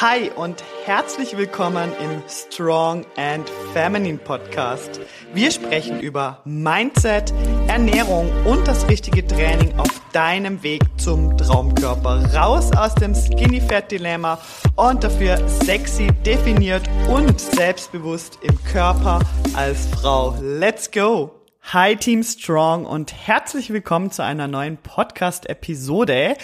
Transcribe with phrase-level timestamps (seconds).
[0.00, 4.98] Hi und herzlich willkommen im Strong and Feminine Podcast.
[5.34, 7.34] Wir sprechen über Mindset,
[7.68, 12.34] Ernährung und das richtige Training auf deinem Weg zum Traumkörper.
[12.34, 14.40] Raus aus dem Skinny Fat Dilemma
[14.74, 19.20] und dafür sexy, definiert und selbstbewusst im Körper
[19.52, 20.34] als Frau.
[20.40, 21.32] Let's go!
[21.74, 26.36] Hi Team Strong und herzlich willkommen zu einer neuen Podcast Episode.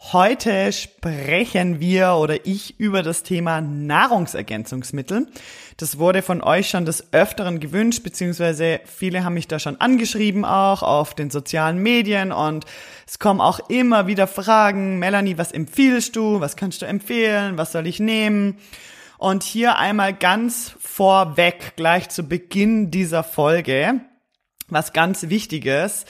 [0.00, 5.26] Heute sprechen wir oder ich über das Thema Nahrungsergänzungsmittel.
[5.76, 10.44] Das wurde von euch schon des Öfteren gewünscht, beziehungsweise viele haben mich da schon angeschrieben
[10.44, 12.64] auch auf den sozialen Medien und
[13.08, 15.00] es kommen auch immer wieder Fragen.
[15.00, 16.40] Melanie, was empfiehlst du?
[16.40, 17.58] Was kannst du empfehlen?
[17.58, 18.56] Was soll ich nehmen?
[19.18, 24.00] Und hier einmal ganz vorweg, gleich zu Beginn dieser Folge,
[24.68, 26.06] was ganz Wichtiges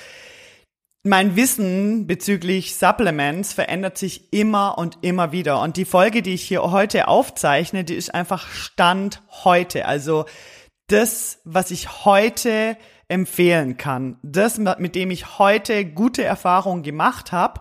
[1.08, 5.60] mein Wissen bezüglich Supplements verändert sich immer und immer wieder.
[5.60, 9.86] Und die Folge, die ich hier heute aufzeichne, die ist einfach Stand heute.
[9.86, 10.26] Also
[10.87, 12.76] das, was ich heute
[13.09, 14.18] empfehlen kann.
[14.23, 17.60] Das, mit dem ich heute gute Erfahrungen gemacht habe.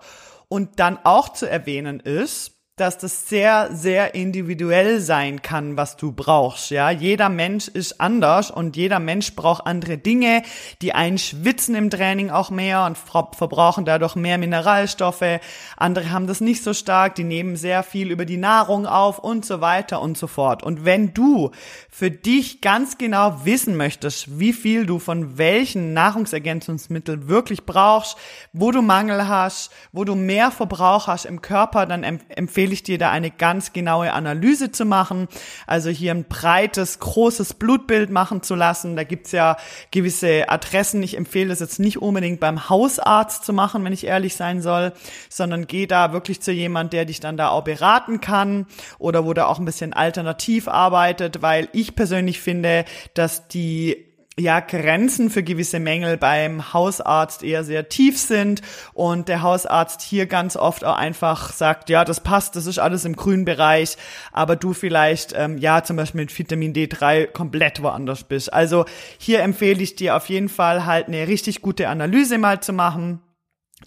[0.50, 6.12] Und dann auch zu erwähnen ist, dass das sehr, sehr individuell sein kann, was du
[6.12, 6.70] brauchst.
[6.70, 10.44] Ja, jeder Mensch ist anders und jeder Mensch braucht andere Dinge.
[10.84, 15.40] Die einen schwitzen im Training auch mehr und verbrauchen dadurch mehr Mineralstoffe.
[15.76, 17.16] Andere haben das nicht so stark.
[17.16, 20.62] Die nehmen sehr viel über die Nahrung auf und so weiter und so fort.
[20.62, 21.50] Und wenn du
[21.90, 28.18] für dich ganz genau wissen möchtest, wie viel du von welchen Nahrungsergänzungsmitteln wirklich brauchst,
[28.54, 32.84] wo du Mangel hast, wo du mehr Verbrauch hast im Körper, dann empfehle empfehle ich
[32.84, 35.28] dir da eine ganz genaue Analyse zu machen.
[35.68, 38.98] Also hier ein breites, großes Blutbild machen zu lassen.
[38.98, 39.58] Da gibt's ja
[39.92, 41.02] gewisse Adressen.
[41.02, 44.92] Ich empfehle es jetzt nicht unbedingt beim Hausarzt zu machen, wenn ich ehrlich sein soll,
[45.30, 48.66] sondern geh da wirklich zu jemand, der dich dann da auch beraten kann
[49.00, 54.07] oder wo der auch ein bisschen alternativ arbeitet, weil ich persönlich finde, dass die
[54.40, 58.62] ja, Grenzen für gewisse Mängel beim Hausarzt eher sehr tief sind
[58.94, 63.04] und der Hausarzt hier ganz oft auch einfach sagt, ja, das passt, das ist alles
[63.04, 63.98] im grünen Bereich,
[64.32, 68.54] aber du vielleicht, ähm, ja, zum Beispiel mit Vitamin D3 komplett woanders bist.
[68.54, 68.86] Also
[69.18, 73.22] hier empfehle ich dir auf jeden Fall halt eine richtig gute Analyse mal zu machen.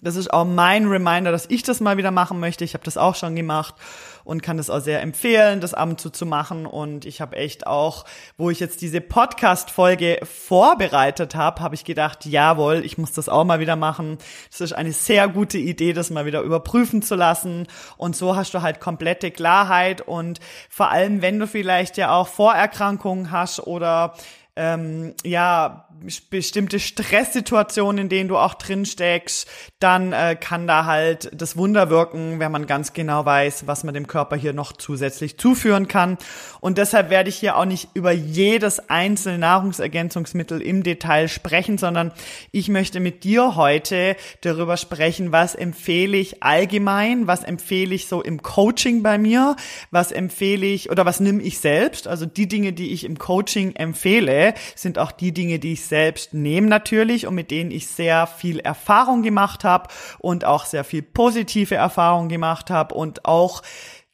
[0.01, 2.63] Das ist auch mein Reminder, dass ich das mal wieder machen möchte.
[2.63, 3.75] Ich habe das auch schon gemacht
[4.23, 6.65] und kann das auch sehr empfehlen, das ab und zu zu machen.
[6.65, 8.05] Und ich habe echt auch,
[8.37, 13.43] wo ich jetzt diese Podcast-Folge vorbereitet habe, habe ich gedacht, jawohl, ich muss das auch
[13.43, 14.17] mal wieder machen.
[14.49, 17.67] Das ist eine sehr gute Idee, das mal wieder überprüfen zu lassen.
[17.97, 20.01] Und so hast du halt komplette Klarheit.
[20.01, 20.39] Und
[20.69, 24.13] vor allem, wenn du vielleicht ja auch Vorerkrankungen hast oder
[24.55, 25.87] ähm, ja,
[26.29, 29.47] bestimmte Stresssituationen, in denen du auch drin steckst,
[29.79, 33.93] dann äh, kann da halt das Wunder wirken, wenn man ganz genau weiß, was man
[33.93, 36.17] dem Körper hier noch zusätzlich zuführen kann.
[36.59, 42.11] Und deshalb werde ich hier auch nicht über jedes einzelne Nahrungsergänzungsmittel im Detail sprechen, sondern
[42.51, 48.21] ich möchte mit dir heute darüber sprechen, was empfehle ich allgemein, was empfehle ich so
[48.21, 49.55] im Coaching bei mir,
[49.91, 52.07] was empfehle ich oder was nimm ich selbst.
[52.07, 54.40] Also die Dinge, die ich im Coaching empfehle,
[54.75, 58.59] sind auch die Dinge, die ich selbst nehme natürlich und mit denen ich sehr viel
[58.59, 63.61] Erfahrung gemacht habe und auch sehr viel positive Erfahrung gemacht habe und auch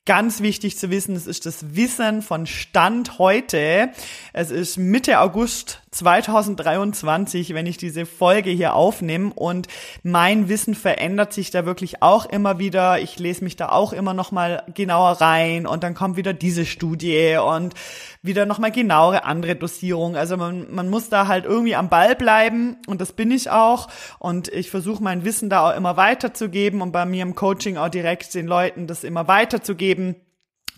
[0.08, 3.90] Ganz wichtig zu wissen, es ist das Wissen von Stand heute.
[4.32, 9.68] Es ist Mitte August 2023, wenn ich diese Folge hier aufnehme und
[10.04, 13.00] mein Wissen verändert sich da wirklich auch immer wieder.
[13.00, 16.66] Ich lese mich da auch immer noch mal genauer rein und dann kommt wieder diese
[16.66, 17.74] Studie und
[18.22, 20.16] wieder noch mal genauere andere Dosierung.
[20.16, 23.88] Also man, man muss da halt irgendwie am Ball bleiben und das bin ich auch
[24.20, 27.90] und ich versuche mein Wissen da auch immer weiterzugeben und bei mir im Coaching auch
[27.90, 30.27] direkt den Leuten das immer weiterzugeben geben.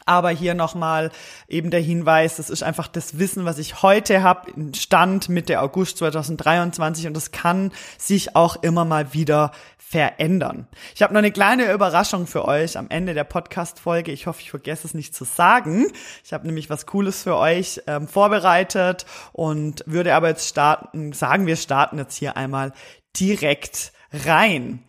[0.10, 1.12] Aber hier nochmal
[1.48, 6.00] eben der Hinweis, das ist einfach das Wissen, was ich heute habe, Stand Mitte August
[6.00, 10.68] 2023 und das kann sich auch immer mal wieder verändern.
[10.96, 14.12] Ich habe noch eine kleine Überraschung für euch am Ende der Podcast-Folge.
[14.12, 15.86] Ich hoffe, ich vergesse es nicht zu sagen.
[16.26, 21.46] Ich habe nämlich was Cooles für euch ähm, vorbereitet und würde aber jetzt starten, sagen
[21.46, 22.74] wir starten jetzt hier einmal
[23.16, 24.84] direkt rein.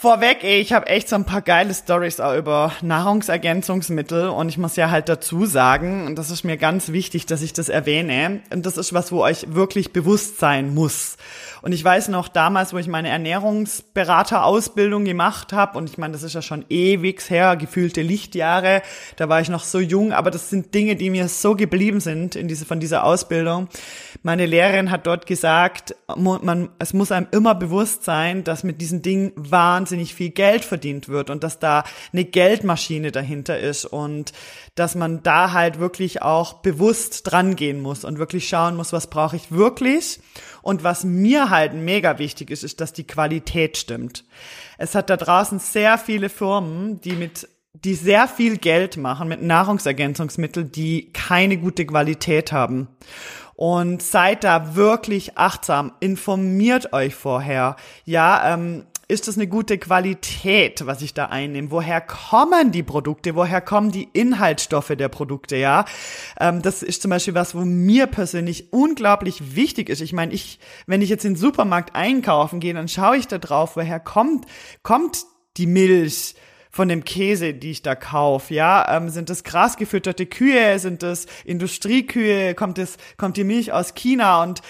[0.00, 4.56] Vorweg, ey, ich habe echt so ein paar geile Stories auch über Nahrungsergänzungsmittel und ich
[4.56, 8.40] muss ja halt dazu sagen, und das ist mir ganz wichtig, dass ich das erwähne,
[8.48, 11.18] und das ist was, wo euch wirklich bewusst sein muss.
[11.62, 16.22] Und ich weiß noch damals, wo ich meine Ernährungsberaterausbildung gemacht habe, und ich meine, das
[16.22, 18.82] ist ja schon ewig her, gefühlte Lichtjahre,
[19.16, 22.36] da war ich noch so jung, aber das sind Dinge, die mir so geblieben sind
[22.36, 23.68] in diese, von dieser Ausbildung.
[24.22, 29.02] Meine Lehrerin hat dort gesagt, man, es muss einem immer bewusst sein, dass mit diesen
[29.02, 34.32] Dingen wahnsinnig wahnsinnig viel Geld verdient wird und dass da eine Geldmaschine dahinter ist und
[34.74, 39.08] dass man da halt wirklich auch bewusst dran gehen muss und wirklich schauen muss, was
[39.08, 40.20] brauche ich wirklich.
[40.70, 44.22] Und was mir halt mega wichtig ist, ist, dass die Qualität stimmt.
[44.78, 49.42] Es hat da draußen sehr viele Firmen, die mit die sehr viel Geld machen mit
[49.42, 52.86] Nahrungsergänzungsmitteln, die keine gute Qualität haben.
[53.56, 57.74] Und seid da wirklich achtsam, informiert euch vorher.
[58.04, 61.70] Ja, ähm, ist das eine gute Qualität, was ich da einnehme?
[61.70, 63.34] Woher kommen die Produkte?
[63.34, 65.56] Woher kommen die Inhaltsstoffe der Produkte?
[65.56, 65.84] Ja,
[66.38, 70.00] ähm, das ist zum Beispiel was, wo mir persönlich unglaublich wichtig ist.
[70.00, 73.38] Ich meine, ich, wenn ich jetzt in den Supermarkt einkaufen gehe, dann schaue ich da
[73.38, 74.46] drauf, woher kommt,
[74.82, 75.24] kommt
[75.56, 76.34] die Milch?
[76.72, 81.26] von dem Käse, die ich da kaufe, ja, ähm, sind das grasgefütterte Kühe, sind das
[81.44, 84.62] Industriekühe, kommt es kommt die Milch aus China und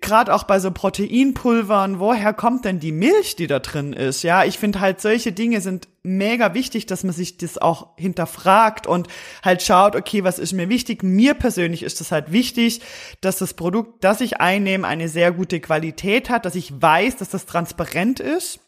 [0.00, 4.22] gerade auch bei so Proteinpulvern, woher kommt denn die Milch, die da drin ist?
[4.22, 8.86] Ja, ich finde halt solche Dinge sind mega wichtig, dass man sich das auch hinterfragt
[8.86, 9.08] und
[9.42, 11.02] halt schaut, okay, was ist mir wichtig?
[11.02, 12.80] Mir persönlich ist es halt wichtig,
[13.20, 17.30] dass das Produkt, das ich einnehme, eine sehr gute Qualität hat, dass ich weiß, dass
[17.30, 18.60] das transparent ist.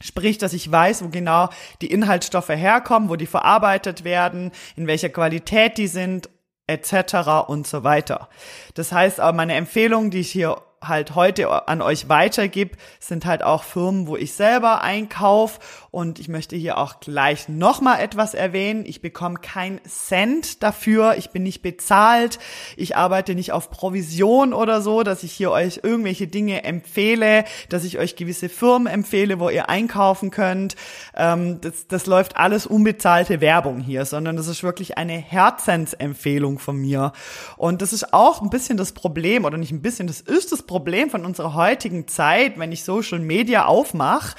[0.00, 5.08] Sprich, dass ich weiß, wo genau die Inhaltsstoffe herkommen, wo die verarbeitet werden, in welcher
[5.08, 6.28] Qualität die sind
[6.66, 7.46] etc.
[7.46, 8.28] und so weiter.
[8.74, 13.42] Das heißt, aber meine Empfehlung, die ich hier halt heute an euch weitergebe, sind halt
[13.42, 15.60] auch Firmen, wo ich selber einkaufe.
[15.94, 18.84] Und ich möchte hier auch gleich nochmal etwas erwähnen.
[18.84, 21.14] Ich bekomme kein Cent dafür.
[21.18, 22.40] Ich bin nicht bezahlt.
[22.76, 27.84] Ich arbeite nicht auf Provision oder so, dass ich hier euch irgendwelche Dinge empfehle, dass
[27.84, 30.74] ich euch gewisse Firmen empfehle, wo ihr einkaufen könnt.
[31.14, 36.76] Ähm, das, das läuft alles unbezahlte Werbung hier, sondern das ist wirklich eine Herzensempfehlung von
[36.76, 37.12] mir.
[37.56, 40.62] Und das ist auch ein bisschen das Problem, oder nicht ein bisschen, das ist das
[40.62, 44.34] Problem, von unserer heutigen Zeit, wenn ich Social Media aufmache,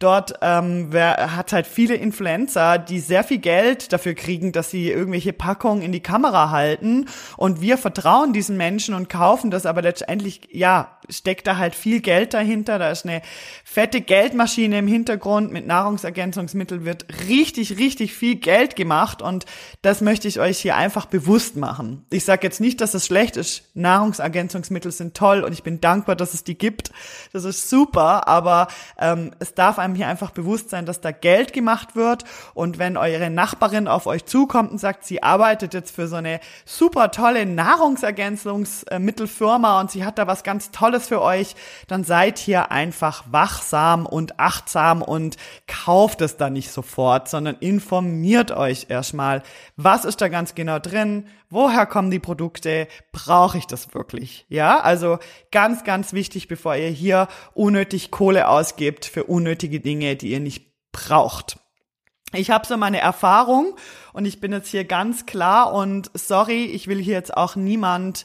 [0.00, 4.90] Dort ähm, wer, hat halt viele Influencer, die sehr viel Geld dafür kriegen, dass sie
[4.90, 7.06] irgendwelche Packungen in die Kamera halten.
[7.36, 12.00] Und wir vertrauen diesen Menschen und kaufen das, aber letztendlich, ja, steckt da halt viel
[12.00, 12.78] Geld dahinter.
[12.78, 13.20] Da ist eine
[13.64, 15.52] fette Geldmaschine im Hintergrund.
[15.52, 19.20] Mit Nahrungsergänzungsmitteln wird richtig, richtig viel Geld gemacht.
[19.20, 19.44] Und
[19.82, 22.06] das möchte ich euch hier einfach bewusst machen.
[22.08, 23.64] Ich sage jetzt nicht, dass es schlecht ist.
[23.74, 26.90] Nahrungsergänzungsmittel sind toll und ich bin dankbar, dass es die gibt.
[27.34, 28.68] Das ist super, aber
[28.98, 32.24] ähm, es darf einem einem hier einfach bewusst sein, dass da Geld gemacht wird.
[32.54, 36.40] Und wenn eure Nachbarin auf euch zukommt und sagt, sie arbeitet jetzt für so eine
[36.64, 41.54] super tolle Nahrungsergänzungsmittelfirma und sie hat da was ganz Tolles für euch,
[41.88, 45.36] dann seid hier einfach wachsam und achtsam und
[45.66, 49.42] kauft es dann nicht sofort, sondern informiert euch erstmal,
[49.76, 54.46] was ist da ganz genau drin, woher kommen die Produkte, brauche ich das wirklich?
[54.48, 55.18] Ja, also
[55.50, 60.70] ganz, ganz wichtig, bevor ihr hier unnötig Kohle ausgebt für unnötige Dinge, die ihr nicht
[60.92, 61.58] braucht.
[62.32, 63.74] Ich habe so meine Erfahrung
[64.12, 68.24] und ich bin jetzt hier ganz klar und sorry, ich will hier jetzt auch niemand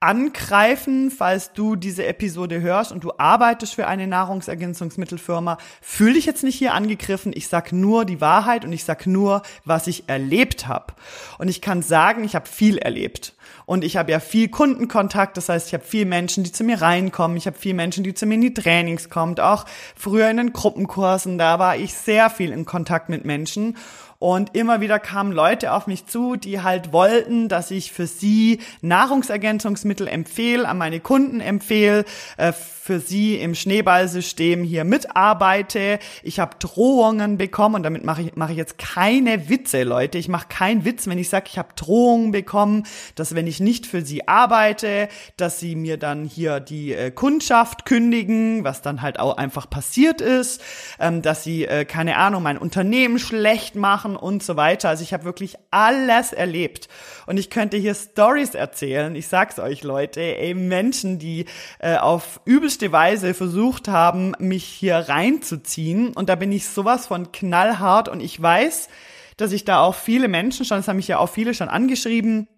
[0.00, 5.56] angreifen, falls du diese Episode hörst und du arbeitest für eine Nahrungsergänzungsmittelfirma.
[5.80, 7.32] Fühl dich jetzt nicht hier angegriffen.
[7.34, 10.94] Ich sag nur die Wahrheit und ich sag nur, was ich erlebt habe.
[11.38, 13.34] Und ich kann sagen, ich habe viel erlebt.
[13.64, 16.80] Und ich habe ja viel Kundenkontakt, das heißt, ich habe viel Menschen, die zu mir
[16.80, 19.64] reinkommen, ich habe viel Menschen, die zu mir in die Trainings kommen, auch
[19.96, 23.76] früher in den Gruppenkursen, da war ich sehr viel in Kontakt mit Menschen
[24.18, 28.60] und immer wieder kamen Leute auf mich zu, die halt wollten, dass ich für sie
[28.80, 32.04] Nahrungsergänzungsmittel empfehle, an meine Kunden empfehle,
[32.36, 32.52] äh,
[32.86, 35.98] für sie im Schneeballsystem hier mitarbeite.
[36.22, 40.18] Ich habe Drohungen bekommen und damit mache ich, mache ich jetzt keine Witze, Leute.
[40.18, 42.84] Ich mache keinen Witz, wenn ich sage, ich habe Drohungen bekommen,
[43.16, 47.86] dass wenn ich nicht für sie arbeite, dass sie mir dann hier die äh, Kundschaft
[47.86, 50.62] kündigen, was dann halt auch einfach passiert ist,
[51.00, 54.90] ähm, dass sie, äh, keine Ahnung, mein Unternehmen schlecht machen und so weiter.
[54.90, 56.88] Also ich habe wirklich alles erlebt.
[57.26, 59.16] Und ich könnte hier Stories erzählen.
[59.16, 61.46] Ich sag's euch, Leute, ey, Menschen, die
[61.80, 66.12] äh, auf übelst übelste Weise versucht haben, mich hier reinzuziehen.
[66.12, 68.88] Und da bin ich sowas von knallhart und ich weiß,
[69.36, 72.48] dass ich da auch viele Menschen schon, das haben mich ja auch viele schon angeschrieben,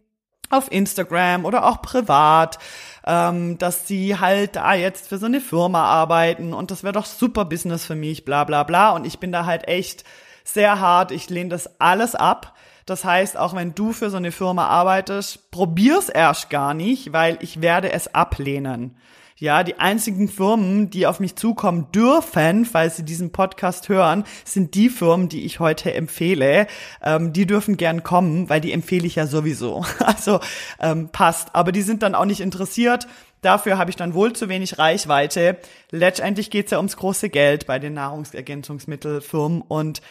[0.50, 2.58] auf Instagram oder auch privat,
[3.06, 7.04] ähm, dass sie halt da jetzt für so eine Firma arbeiten und das wäre doch
[7.04, 8.90] super Business für mich, bla bla bla.
[8.90, 10.04] Und ich bin da halt echt
[10.48, 12.54] sehr hart, ich lehne das alles ab.
[12.86, 17.36] Das heißt, auch wenn du für so eine Firma arbeitest, probier's erst gar nicht, weil
[17.40, 18.96] ich werde es ablehnen.
[19.36, 24.74] Ja, die einzigen Firmen, die auf mich zukommen dürfen, falls sie diesen Podcast hören, sind
[24.74, 26.66] die Firmen, die ich heute empfehle.
[27.02, 29.84] Ähm, die dürfen gern kommen, weil die empfehle ich ja sowieso.
[30.04, 30.40] Also
[30.80, 31.54] ähm, passt.
[31.54, 33.06] Aber die sind dann auch nicht interessiert,
[33.40, 35.58] Dafür habe ich dann wohl zu wenig Reichweite.
[35.90, 40.02] Letztendlich geht es ja ums große Geld bei den Nahrungsergänzungsmittelfirmen und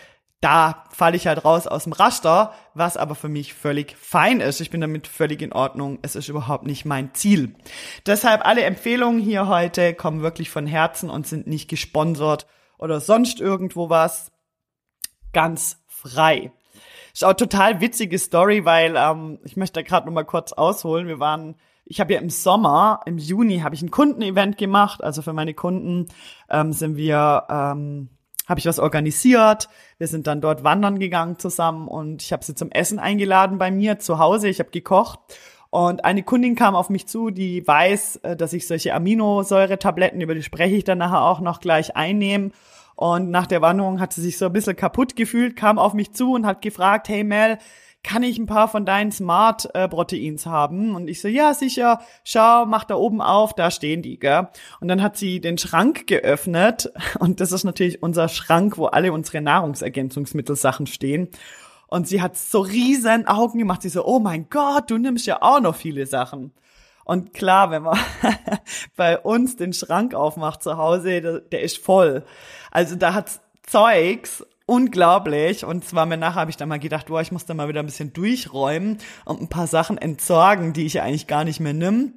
[0.41, 4.61] da falle ich halt raus aus dem Raster, was aber für mich völlig fein ist.
[4.61, 5.97] Ich bin damit völlig in Ordnung.
[6.03, 7.55] Es ist überhaupt nicht mein Ziel.
[8.05, 12.45] Deshalb alle Empfehlungen hier heute kommen wirklich von Herzen und sind nicht gesponsert
[12.77, 14.31] oder sonst irgendwo was.
[15.33, 16.51] Ganz frei.
[17.13, 21.07] Ist auch total witzige Story, weil ähm, ich möchte da gerade noch mal kurz ausholen.
[21.07, 21.55] Wir waren
[21.89, 25.01] ich habe ja im Sommer, im Juni, habe ich ein Kundenevent gemacht.
[25.01, 26.07] Also für meine Kunden
[26.49, 28.09] ähm, sind wir ähm,
[28.47, 29.69] habe ich was organisiert.
[29.97, 33.69] Wir sind dann dort wandern gegangen zusammen und ich habe sie zum Essen eingeladen bei
[33.71, 34.47] mir zu Hause.
[34.47, 35.19] Ich habe gekocht
[35.69, 40.33] und eine Kundin kam auf mich zu, die weiß, äh, dass ich solche Aminosäuretabletten, über
[40.33, 42.51] die spreche ich dann nachher auch noch gleich einnehme.
[42.95, 46.13] Und nach der Wanderung hat sie sich so ein bisschen kaputt gefühlt, kam auf mich
[46.13, 47.59] zu und hat gefragt, hey Mel,
[48.07, 50.95] kann ich ein paar von deinen Smart Proteins haben?
[50.95, 54.47] Und ich so, ja, sicher, schau, mach da oben auf, da stehen die, gell?
[54.79, 59.11] Und dann hat sie den Schrank geöffnet und das ist natürlich unser Schrank, wo alle
[59.11, 61.27] unsere Nahrungsergänzungsmittelsachen stehen.
[61.87, 63.81] Und sie hat so riesen Augen gemacht.
[63.81, 66.53] Sie so, oh mein Gott, du nimmst ja auch noch viele Sachen.
[67.03, 67.99] Und klar, wenn man
[68.95, 72.23] bei uns den Schrank aufmacht zu Hause, der, der ist voll.
[72.71, 75.65] Also da hat's Zeugs unglaublich.
[75.65, 77.79] Und zwar mir nachher habe ich dann mal gedacht, boah, ich muss da mal wieder
[77.79, 82.13] ein bisschen durchräumen und ein paar Sachen entsorgen, die ich eigentlich gar nicht mehr nimm.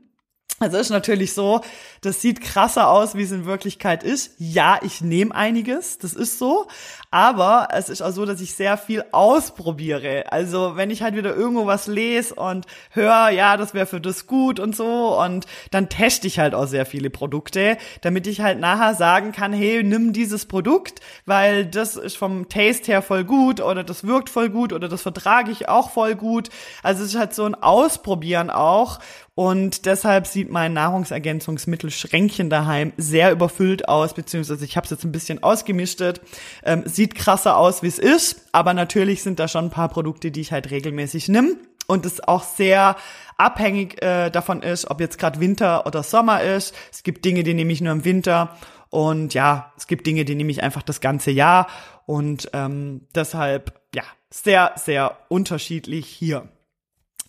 [0.63, 1.63] Also ist natürlich so,
[2.03, 4.35] das sieht krasser aus, wie es in Wirklichkeit ist.
[4.37, 6.67] Ja, ich nehme einiges, das ist so.
[7.11, 10.31] Aber es ist auch so, dass ich sehr viel ausprobiere.
[10.31, 14.27] Also wenn ich halt wieder irgendwo was lese und höre, ja, das wäre für das
[14.27, 18.61] gut und so, und dann teste ich halt auch sehr viele Produkte, damit ich halt
[18.61, 23.63] nachher sagen kann, hey, nimm dieses Produkt, weil das ist vom Taste her voll gut
[23.63, 26.51] oder das wirkt voll gut oder das vertrage ich auch voll gut.
[26.83, 28.99] Also es ist halt so ein Ausprobieren auch.
[29.35, 35.13] Und deshalb sieht mein Nahrungsergänzungsmittelschränkchen daheim sehr überfüllt aus, beziehungsweise ich habe es jetzt ein
[35.13, 36.21] bisschen ausgemischtet.
[36.65, 40.31] Ähm, sieht krasser aus, wie es ist, aber natürlich sind da schon ein paar Produkte,
[40.31, 42.97] die ich halt regelmäßig nimm und es auch sehr
[43.37, 46.75] abhängig äh, davon ist, ob jetzt gerade Winter oder Sommer ist.
[46.93, 48.57] Es gibt Dinge, die nehme ich nur im Winter
[48.91, 51.69] und ja, es gibt Dinge, die nehme ich einfach das ganze Jahr
[52.07, 56.49] und ähm, deshalb ja sehr sehr unterschiedlich hier.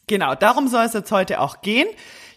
[0.08, 1.88] Genau, darum soll es jetzt heute auch gehen.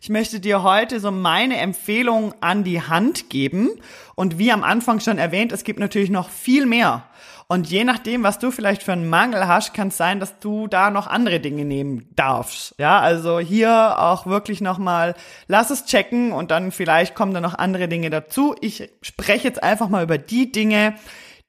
[0.00, 3.70] Ich möchte dir heute so meine Empfehlungen an die Hand geben.
[4.14, 7.04] Und wie am Anfang schon erwähnt, es gibt natürlich noch viel mehr.
[7.46, 10.66] Und je nachdem, was du vielleicht für einen Mangel hast, kann es sein, dass du
[10.66, 12.74] da noch andere Dinge nehmen darfst.
[12.78, 15.14] Ja, also hier auch wirklich nochmal,
[15.46, 18.54] lass es checken und dann vielleicht kommen da noch andere Dinge dazu.
[18.60, 20.96] Ich spreche jetzt einfach mal über die Dinge,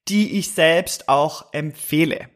[0.07, 2.29] die ich selbst auch empfehle.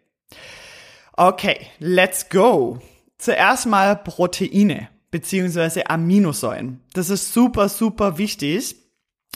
[1.14, 2.80] Okay, let's go.
[3.20, 6.80] Zuerst mal Proteine beziehungsweise Aminosäuren.
[6.94, 8.78] Das ist super, super wichtig.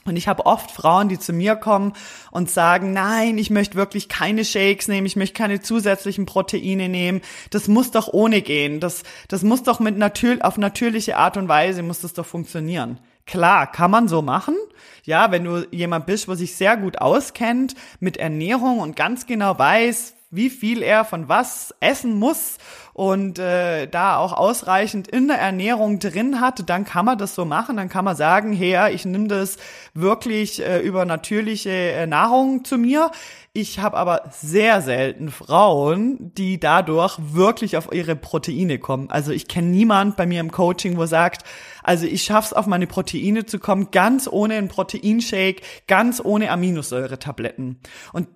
[0.06, 1.94] Und ich habe oft Frauen, die zu mir kommen
[2.32, 7.22] und sagen, nein, ich möchte wirklich keine Shakes nehmen, ich möchte keine zusätzlichen Proteine nehmen.
[7.52, 8.80] Das muss doch ohne gehen.
[8.80, 13.00] Das, das muss doch mit natür auf natürliche Art und Weise muss das doch funktionieren.
[13.26, 14.56] Klar, kann man so machen.
[15.04, 19.58] Ja, wenn du jemand bist, wo sich sehr gut auskennt mit Ernährung und ganz genau
[19.58, 22.58] weiß, wie viel er von was essen muss
[22.94, 27.44] und äh, da auch ausreichend in der Ernährung drin hat, dann kann man das so
[27.46, 27.78] machen.
[27.78, 29.58] Dann kann man sagen, hey, ich nehme das
[29.94, 33.12] wirklich äh, über natürliche äh, Nahrung zu mir.
[33.54, 39.10] Ich habe aber sehr selten Frauen, die dadurch wirklich auf ihre Proteine kommen.
[39.12, 41.44] Also ich kenne niemand bei mir im Coaching, wo sagt,
[41.84, 47.80] also ich schaff's auf meine Proteine zu kommen, ganz ohne einen Proteinshake, ganz ohne Aminosäuretabletten.
[48.12, 48.28] Und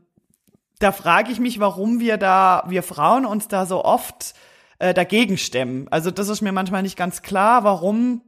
[0.80, 4.34] da frage ich mich, warum wir da, wir Frauen uns da so oft
[4.80, 5.88] äh, dagegen stemmen.
[5.90, 8.22] Also das ist mir manchmal nicht ganz klar, warum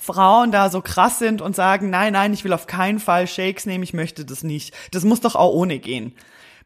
[0.00, 3.66] Frauen da so krass sind und sagen, nein, nein, ich will auf keinen Fall Shakes
[3.66, 4.74] nehmen, ich möchte das nicht.
[4.92, 6.14] Das muss doch auch ohne gehen.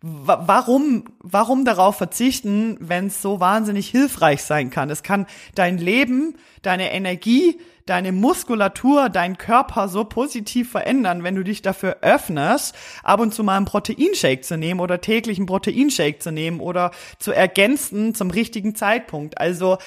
[0.06, 4.90] Warum, warum darauf verzichten, wenn es so wahnsinnig hilfreich sein kann?
[4.90, 11.42] Es kann dein Leben, deine Energie, deine Muskulatur, dein Körper so positiv verändern, wenn du
[11.42, 16.18] dich dafür öffnest, ab und zu mal einen Proteinshake zu nehmen oder täglich einen Proteinshake
[16.18, 19.38] zu nehmen oder zu ergänzen zum richtigen Zeitpunkt.
[19.38, 19.78] Also,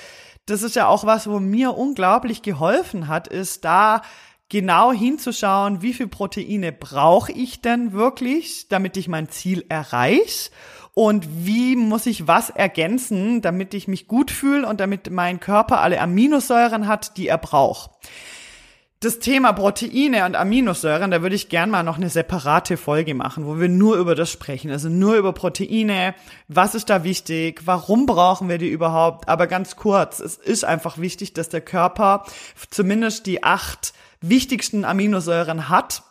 [0.47, 4.01] das ist ja auch was, wo mir unglaublich geholfen hat, ist da
[4.49, 10.51] genau hinzuschauen, wie viel Proteine brauche ich denn wirklich, damit ich mein Ziel erreiche
[10.93, 15.81] und wie muss ich was ergänzen, damit ich mich gut fühle und damit mein Körper
[15.81, 17.91] alle Aminosäuren hat, die er braucht.
[18.99, 23.45] das Thema Proteine und Aminosäuren, da würde ich gern mal noch eine separate Folge machen,
[23.45, 24.71] wo wir nur über das sprechen.
[24.71, 26.15] Also nur über Proteine.
[26.47, 27.61] Was ist da wichtig?
[27.65, 29.29] Warum brauchen wir die überhaupt?
[29.29, 32.23] Aber ganz kurz, es ist einfach wichtig, dass der Körper
[32.71, 36.03] zumindest die acht wichtigsten Aminosäuren hat.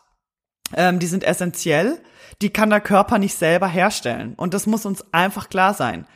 [0.75, 2.01] Ähm, die sind essentiell.
[2.43, 4.35] Die kann der Körper nicht selber herstellen.
[4.37, 6.07] Und das muss uns einfach klar sein.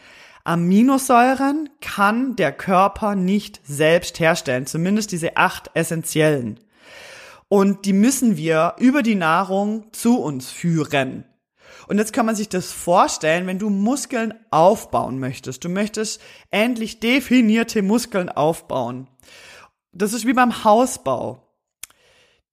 [0.45, 6.59] Aminosäuren kann der Körper nicht selbst herstellen, zumindest diese acht essentiellen.
[7.49, 11.25] Und die müssen wir über die Nahrung zu uns führen.
[11.89, 15.65] Und jetzt kann man sich das vorstellen, wenn du Muskeln aufbauen möchtest.
[15.65, 16.21] Du möchtest
[16.51, 19.09] endlich definierte Muskeln aufbauen.
[19.93, 21.50] Das ist wie beim Hausbau.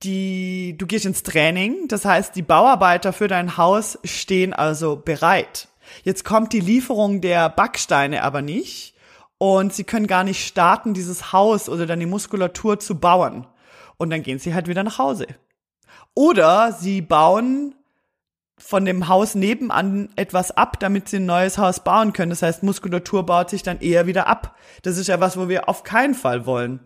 [0.03, 5.69] Die, du gehst ins Training, das heißt, die Bauarbeiter für dein Haus stehen also bereit.
[6.03, 8.93] Jetzt kommt die Lieferung der Backsteine aber nicht
[9.37, 13.47] und sie können gar nicht starten, dieses Haus oder dann die Muskulatur zu bauen.
[13.97, 15.27] Und dann gehen sie halt wieder nach Hause.
[16.13, 17.75] Oder sie bauen
[18.59, 22.31] von dem Haus nebenan etwas ab, damit sie ein neues Haus bauen können.
[22.31, 24.57] Das heißt, Muskulatur baut sich dann eher wieder ab.
[24.81, 26.79] Das ist ja was, wo wir auf keinen Fall wollen.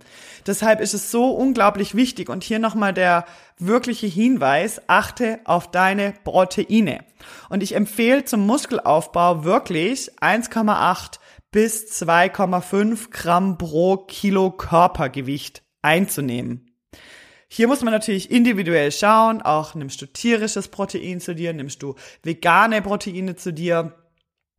[0.45, 2.29] Deshalb ist es so unglaublich wichtig.
[2.29, 3.25] Und hier nochmal der
[3.57, 7.05] wirkliche Hinweis, achte auf deine Proteine.
[7.49, 11.19] Und ich empfehle zum Muskelaufbau wirklich 1,8
[11.51, 16.70] bis 2,5 Gramm pro Kilo Körpergewicht einzunehmen.
[17.53, 21.95] Hier muss man natürlich individuell schauen, auch nimmst du tierisches Protein zu dir, nimmst du
[22.23, 23.91] vegane Proteine zu dir.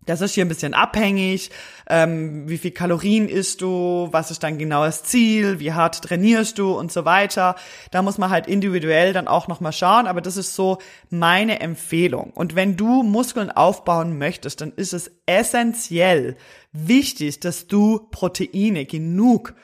[0.04, 1.50] Das ist hier ein bisschen abhängig,
[1.88, 6.74] ähm, wie viel Kalorien isst du, was ist dein genaues Ziel, wie hart trainierst du?
[6.74, 7.56] Und so weiter.
[7.92, 10.76] Da muss man halt individuell dann auch nochmal schauen, aber das ist so
[11.08, 12.32] meine Empfehlung.
[12.34, 16.36] Und wenn du Muskeln aufbauen möchtest, dann ist es essentiell
[16.72, 19.54] wichtig, dass du Proteine genug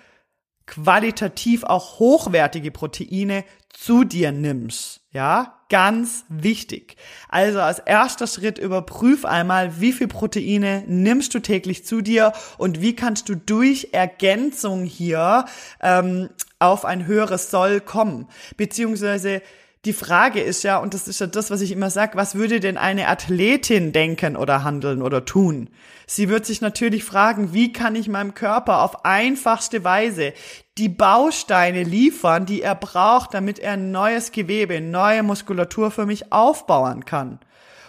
[0.69, 5.01] qualitativ auch hochwertige Proteine zu dir nimmst.
[5.13, 6.97] Ja, ganz wichtig.
[7.29, 12.81] Also als erster Schritt überprüf einmal, wie viel Proteine nimmst du täglich zu dir und
[12.81, 15.47] wie kannst du durch Ergänzung hier
[15.81, 18.29] ähm, auf ein höheres Soll kommen.
[18.57, 19.43] Beziehungsweise
[19.85, 22.59] die Frage ist ja, und das ist ja das, was ich immer sage, was würde
[22.59, 25.71] denn eine Athletin denken oder handeln oder tun?
[26.07, 30.33] Sie wird sich natürlich fragen, wie kann ich meinem Körper auf einfachste Weise
[30.79, 37.05] die Bausteine liefern, die er braucht, damit er neues Gewebe, neue Muskulatur für mich aufbauen
[37.05, 37.39] kann.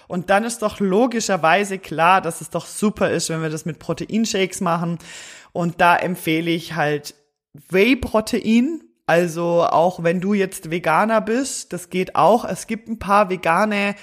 [0.08, 3.80] Und dann ist doch logischerweise klar, dass es doch super ist, wenn wir das mit
[3.80, 4.98] Proteinshakes machen.
[5.54, 7.16] Und da empfehle ich halt
[7.70, 12.46] Whey-Protein, also auch wenn du jetzt Veganer bist, das geht auch.
[12.46, 13.96] Es gibt ein paar vegane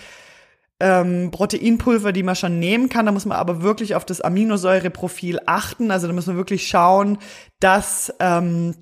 [0.81, 3.07] ähm, Proteinpulver, die man schon nehmen kann.
[3.07, 5.93] Da muss man aber wirklich auf das Aminosäureprofil achten.
[5.93, 7.19] Also da muss man wirklich schauen,
[7.61, 8.75] dass ähm,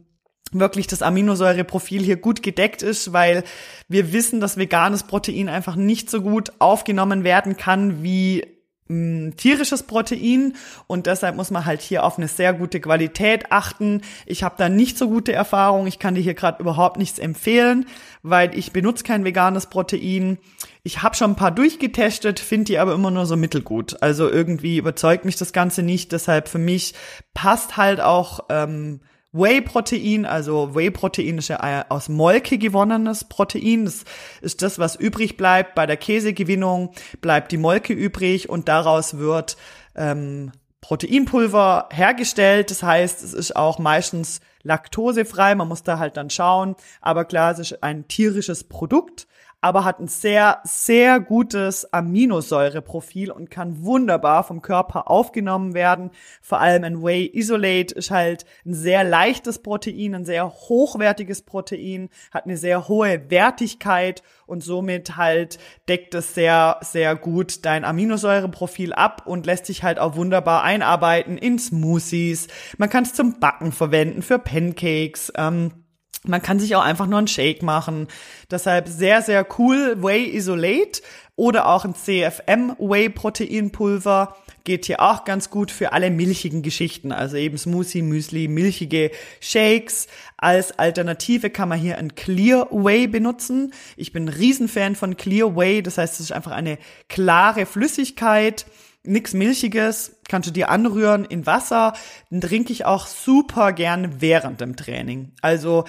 [0.50, 3.44] wirklich das Aminosäureprofil hier gut gedeckt ist, weil
[3.88, 8.46] wir wissen, dass veganes Protein einfach nicht so gut aufgenommen werden kann wie
[8.88, 10.54] tierisches Protein
[10.86, 14.02] und deshalb muss man halt hier auf eine sehr gute Qualität achten.
[14.26, 15.86] Ich habe da nicht so gute Erfahrungen.
[15.86, 17.86] Ich kann dir hier gerade überhaupt nichts empfehlen,
[18.22, 20.36] weil ich benutze kein veganes Protein.
[20.82, 24.02] Ich habe schon ein paar durchgetestet, finde die aber immer nur so mittelgut.
[24.02, 26.12] Also irgendwie überzeugt mich das Ganze nicht.
[26.12, 26.92] Deshalb für mich
[27.32, 29.00] passt halt auch ähm,
[29.34, 33.84] Whey-Protein, also Whey-Protein ist ja aus Molke gewonnenes Protein.
[33.84, 34.04] Das
[34.40, 35.74] ist das, was übrig bleibt.
[35.74, 39.56] Bei der Käsegewinnung bleibt die Molke übrig und daraus wird
[39.96, 42.70] ähm, Proteinpulver hergestellt.
[42.70, 45.56] Das heißt, es ist auch meistens laktosefrei.
[45.56, 46.76] Man muss da halt dann schauen.
[47.00, 49.26] Aber klar, es ist ein tierisches Produkt
[49.64, 56.10] aber hat ein sehr, sehr gutes Aminosäureprofil und kann wunderbar vom Körper aufgenommen werden.
[56.42, 62.10] Vor allem ein Whey Isolate ist halt ein sehr leichtes Protein, ein sehr hochwertiges Protein,
[62.30, 68.92] hat eine sehr hohe Wertigkeit und somit halt deckt es sehr, sehr gut dein Aminosäureprofil
[68.92, 72.48] ab und lässt sich halt auch wunderbar einarbeiten in Smoothies.
[72.76, 75.32] Man kann es zum Backen verwenden, für Pancakes.
[75.38, 75.83] Ähm,
[76.26, 78.08] man kann sich auch einfach nur einen Shake machen.
[78.50, 80.02] Deshalb sehr, sehr cool.
[80.02, 81.02] Whey Isolate
[81.36, 87.12] oder auch ein CFM Whey Proteinpulver geht hier auch ganz gut für alle milchigen Geschichten.
[87.12, 89.10] Also eben Smoothie, Müsli, milchige
[89.40, 90.06] Shakes.
[90.38, 93.74] Als Alternative kann man hier ein Clear Whey benutzen.
[93.96, 95.82] Ich bin ein Riesenfan von Clear Whey.
[95.82, 98.64] Das heißt, es ist einfach eine klare Flüssigkeit
[99.04, 101.94] nix Milchiges, kannst du dir anrühren in Wasser.
[102.30, 105.32] Den trinke ich auch super gern während dem Training.
[105.42, 105.84] Also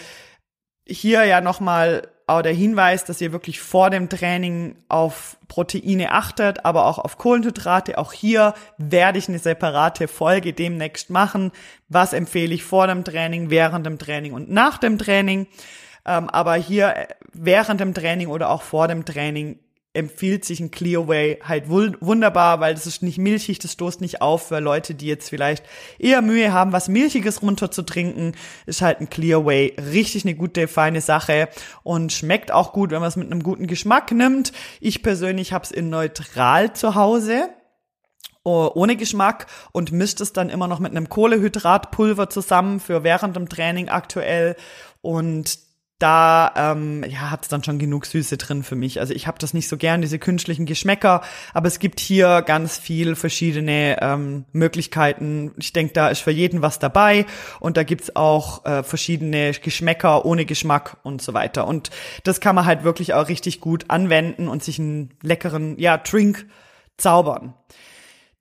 [0.87, 6.65] hier ja nochmal auch der Hinweis, dass ihr wirklich vor dem Training auf Proteine achtet,
[6.65, 7.97] aber auch auf Kohlenhydrate.
[7.97, 11.51] Auch hier werde ich eine separate Folge demnächst machen.
[11.87, 15.47] Was empfehle ich vor dem Training, während dem Training und nach dem Training?
[16.05, 19.59] Ähm, aber hier äh, während dem Training oder auch vor dem Training
[19.95, 24.47] empfiehlt sich ein Clearway halt wunderbar, weil das ist nicht milchig, das stoßt nicht auf
[24.47, 25.65] für Leute, die jetzt vielleicht
[25.99, 31.49] eher Mühe haben, was Milchiges runterzutrinken, ist halt ein Clearway richtig eine gute, feine Sache
[31.83, 34.51] und schmeckt auch gut, wenn man es mit einem guten Geschmack nimmt.
[34.79, 37.49] Ich persönlich habe es in neutral zu Hause
[38.45, 43.49] ohne Geschmack und mischt es dann immer noch mit einem Kohlehydratpulver zusammen für während dem
[43.49, 44.55] Training aktuell.
[45.01, 45.64] Und
[46.05, 48.99] da ähm, ja, hat es dann schon genug Süße drin für mich.
[48.99, 52.77] Also ich habe das nicht so gern, diese künstlichen Geschmäcker, aber es gibt hier ganz
[52.77, 55.53] viel verschiedene ähm, Möglichkeiten.
[55.57, 57.25] Ich denke, da ist für jeden was dabei
[57.59, 61.65] und da gibt's auch äh, verschiedene Geschmäcker ohne Geschmack und so weiter.
[61.65, 61.89] Und
[62.23, 66.45] das kann man halt wirklich auch richtig gut anwenden und sich einen leckeren ja, Drink
[66.97, 67.55] zaubern.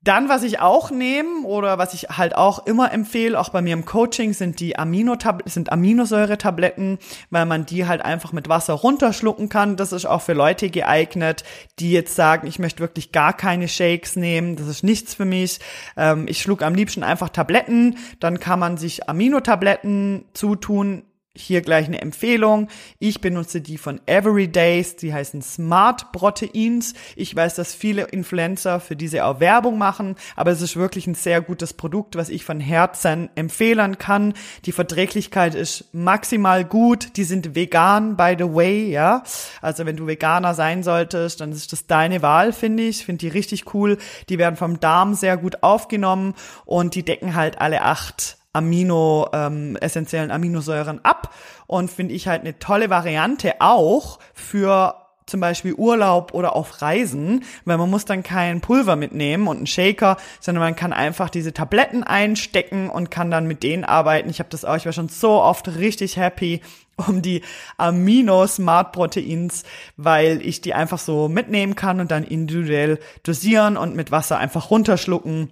[0.05, 3.73] Dann, was ich auch nehme oder was ich halt auch immer empfehle, auch bei mir
[3.73, 6.99] im Coaching, sind die Amino sind Aminosäure-Tabletten,
[7.31, 9.77] weil man die halt einfach mit Wasser runterschlucken kann.
[9.77, 11.43] Das ist auch für Leute geeignet,
[11.79, 15.59] die jetzt sagen, ich möchte wirklich gar keine Shakes nehmen, das ist nichts für mich.
[15.97, 21.05] Ähm, ich schluck am liebsten einfach Tabletten, dann kann man sich Aminotabletten zutun
[21.37, 22.69] hier gleich eine Empfehlung.
[23.01, 26.95] Ich benutze die von Everydays, die heißen Smart Proteins.
[27.17, 31.17] Ich weiß, dass viele Influencer für diese auch Werbung machen, aber es ist wirklich ein
[31.17, 34.35] sehr gutes Produkt, was ich von Herzen empfehlen kann.
[34.65, 37.17] Die Verträglichkeit ist maximal gut.
[37.17, 39.25] Die sind vegan, by the way, ja.
[39.61, 43.05] Also wenn du Veganer sein solltest, dann ist das deine Wahl, finde ich.
[43.05, 43.99] Finde die richtig cool.
[44.29, 49.77] Die werden vom Darm sehr gut aufgenommen und die decken halt alle acht Amino, ähm,
[49.77, 51.35] essentiellen Aminosäuren ab
[51.67, 54.95] und finde ich halt eine tolle Variante auch für
[55.27, 59.67] zum Beispiel Urlaub oder auf Reisen, weil man muss dann kein Pulver mitnehmen und einen
[59.67, 64.29] Shaker, sondern man kann einfach diese Tabletten einstecken und kann dann mit denen arbeiten.
[64.29, 66.61] Ich habe das auch, ich war schon so oft richtig happy
[66.97, 67.43] um die
[67.77, 69.65] Amino Smart Proteins,
[69.97, 74.71] weil ich die einfach so mitnehmen kann und dann individuell dosieren und mit Wasser einfach
[74.71, 75.51] runterschlucken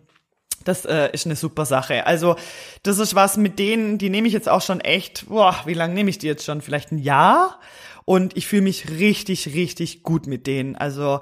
[0.65, 2.07] das äh, ist eine super Sache.
[2.07, 2.37] Also
[2.83, 5.95] das ist was mit denen, die nehme ich jetzt auch schon echt, boah, wie lange
[5.95, 6.61] nehme ich die jetzt schon?
[6.61, 7.61] Vielleicht ein Jahr?
[8.05, 10.77] Und ich fühle mich richtig, richtig gut mit denen.
[10.77, 11.21] Also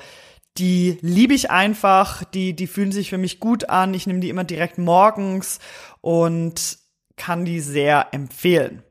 [0.59, 3.94] die liebe ich einfach, die, die fühlen sich für mich gut an.
[3.94, 5.59] Ich nehme die immer direkt morgens
[6.00, 6.79] und
[7.16, 8.83] kann die sehr empfehlen.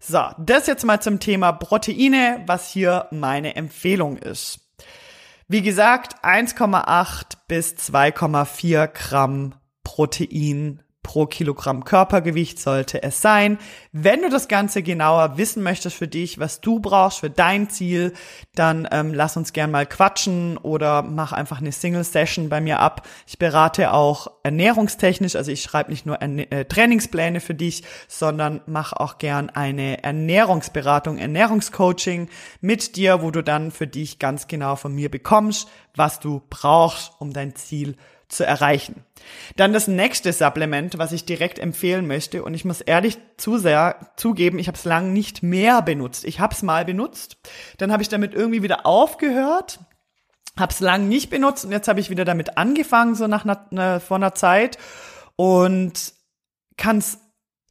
[0.00, 4.60] So, das jetzt mal zum Thema Proteine, was hier meine Empfehlung ist.
[5.48, 13.58] Wie gesagt, 1,8 bis 2,4 Gramm Protein pro Kilogramm Körpergewicht sollte es sein.
[13.92, 18.14] Wenn du das Ganze genauer wissen möchtest für dich, was du brauchst für dein Ziel,
[18.56, 22.80] dann ähm, lass uns gern mal quatschen oder mach einfach eine Single Session bei mir
[22.80, 23.06] ab.
[23.28, 28.62] Ich berate auch ernährungstechnisch, also ich schreibe nicht nur Erne äh, Trainingspläne für dich, sondern
[28.66, 32.28] mach auch gern eine Ernährungsberatung, Ernährungscoaching
[32.60, 37.12] mit dir, wo du dann für dich ganz genau von mir bekommst, was du brauchst,
[37.18, 38.13] um dein Ziel zu
[38.44, 39.04] erreichen.
[39.56, 42.42] Dann das nächste Supplement, was ich direkt empfehlen möchte.
[42.42, 46.24] Und ich muss ehrlich zu sehr zugeben, ich habe es lang nicht mehr benutzt.
[46.24, 47.36] Ich habe es mal benutzt,
[47.78, 49.80] dann habe ich damit irgendwie wieder aufgehört,
[50.58, 51.64] habe es lang nicht benutzt.
[51.64, 54.78] Und jetzt habe ich wieder damit angefangen so nach einer, ne, vor einer Zeit.
[55.36, 56.12] Und
[56.76, 57.18] kann es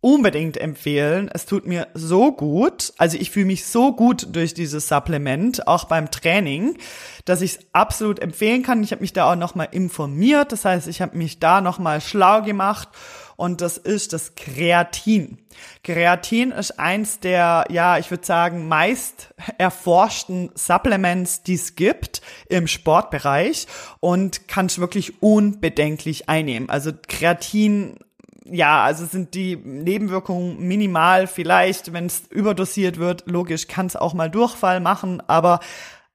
[0.04, 1.30] unbedingt empfehlen.
[1.34, 2.94] Es tut mir so gut.
[2.98, 6.78] Also ich fühle mich so gut durch dieses Supplement, auch beim Training,
[7.24, 8.84] dass ich es absolut empfehlen kann.
[8.84, 10.52] Ich habe mich da auch nochmal informiert.
[10.52, 12.90] Das heißt, ich habe mich da nochmal schlau gemacht.
[13.38, 15.38] Und das ist das Kreatin.
[15.84, 22.68] Kreatin ist eins der, ja, ich würde sagen, meist erforschten Supplements, die es gibt im
[22.68, 23.68] Sportbereich
[24.02, 26.70] und kannst wirklich unbedenklich einnehmen.
[26.70, 27.96] Also Kreatin
[28.46, 31.28] ja, also sind die Nebenwirkungen minimal.
[31.28, 35.60] Vielleicht, wenn es überdosiert wird, logisch, kann es auch mal Durchfall machen, aber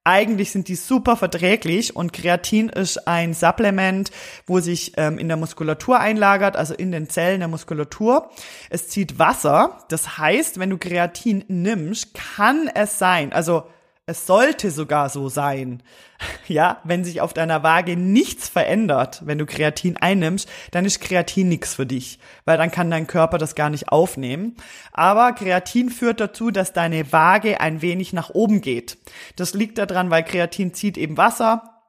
[0.05, 4.11] eigentlich sind die super verträglich und Kreatin ist ein Supplement,
[4.47, 8.31] wo sich ähm, in der Muskulatur einlagert, also in den Zellen der Muskulatur.
[8.71, 9.85] Es zieht Wasser.
[9.91, 13.65] Das heißt, wenn du Kreatin nimmst, kann es sein, also
[14.09, 15.83] es sollte sogar so sein,
[16.49, 21.51] ja, wenn sich auf deiner Waage nichts verändert, wenn du Kreatin einnimmst, dann ist Kreatin
[21.51, 24.57] nichts für dich, weil dann kann dein Körper das gar nicht aufnehmen.
[24.93, 28.97] Aber Kreatin führt dazu, dass deine Waage ein wenig nach oben geht.
[29.37, 31.83] Das liegt daran, weil Kreatin zieht eben Wasser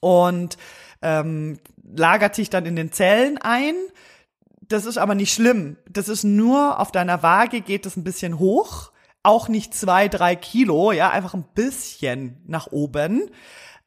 [0.00, 0.58] und
[1.00, 1.60] ähm,
[1.96, 3.74] lagert sich dann in den Zellen ein.
[4.62, 5.76] Das ist aber nicht schlimm.
[5.88, 8.91] Das ist nur auf deiner Waage geht es ein bisschen hoch
[9.22, 13.30] auch nicht zwei, drei Kilo, ja, einfach ein bisschen nach oben.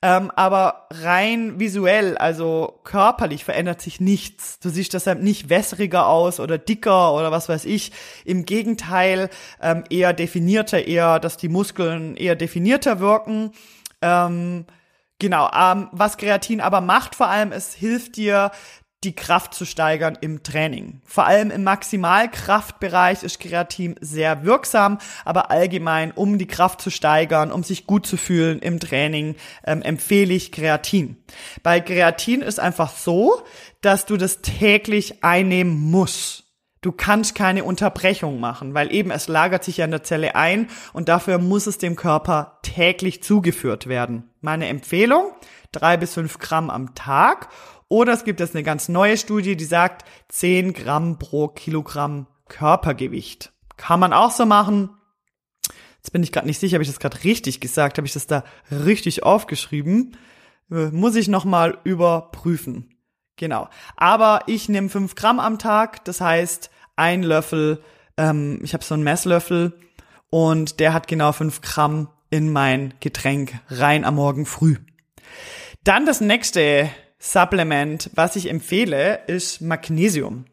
[0.02, 4.60] Ähm, aber rein visuell, also körperlich verändert sich nichts.
[4.60, 7.92] Du siehst deshalb nicht wässriger aus oder dicker oder was weiß ich.
[8.24, 9.30] Im Gegenteil,
[9.62, 13.52] ähm, eher definierter, eher, dass die Muskeln eher definierter wirken.
[14.02, 14.66] Ähm,
[15.18, 18.52] Genau, ähm, was Kreatin aber macht vor allem, es hilft dir,
[19.06, 21.02] die Kraft zu steigern im Training.
[21.06, 27.52] Vor allem im Maximalkraftbereich ist Kreatin sehr wirksam, aber allgemein, um die Kraft zu steigern,
[27.52, 31.18] um sich gut zu fühlen im Training, ähm, empfehle ich Kreatin.
[31.64, 33.42] Bei Kreatin ist einfach so,
[33.82, 36.46] dass du das täglich einnehmen musst.
[36.86, 40.68] Du kannst keine Unterbrechung machen, weil eben es lagert sich ja in der Zelle ein
[40.94, 44.30] und dafür muss es dem Körper täglich zugeführt werden.
[44.40, 45.32] Meine Empfehlung,
[45.72, 47.50] drei bis fünf Gramm am Tag.
[47.88, 53.54] Oder es gibt jetzt eine ganz neue Studie, die sagt zehn Gramm pro Kilogramm Körpergewicht.
[53.78, 54.90] Kann man auch so machen.
[55.98, 58.28] Jetzt bin ich gerade nicht sicher, habe ich das gerade richtig gesagt, habe ich das
[58.28, 60.18] da richtig aufgeschrieben?
[60.72, 62.96] Äh, muss ich nochmal überprüfen.
[63.38, 63.70] Genau.
[63.98, 67.82] Aber ich nehme fünf Gramm am Tag, das heißt ein Löffel,
[68.18, 69.74] ähm, ich habe so einen Messlöffel
[70.30, 74.78] und der hat genau fünf Gramm in mein Getränk rein am Morgen früh.
[75.84, 80.46] Dann das nächste Supplement, was ich empfehle, ist Magnesium.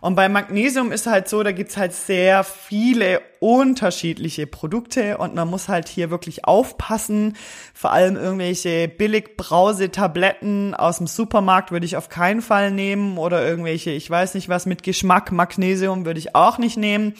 [0.00, 5.48] Und bei Magnesium ist halt so, da gibt's halt sehr viele unterschiedliche Produkte und man
[5.48, 7.36] muss halt hier wirklich aufpassen.
[7.72, 13.90] Vor allem irgendwelche Billigbrause-Tabletten aus dem Supermarkt würde ich auf keinen Fall nehmen oder irgendwelche,
[13.90, 17.14] ich weiß nicht was mit Geschmack, Magnesium würde ich auch nicht nehmen,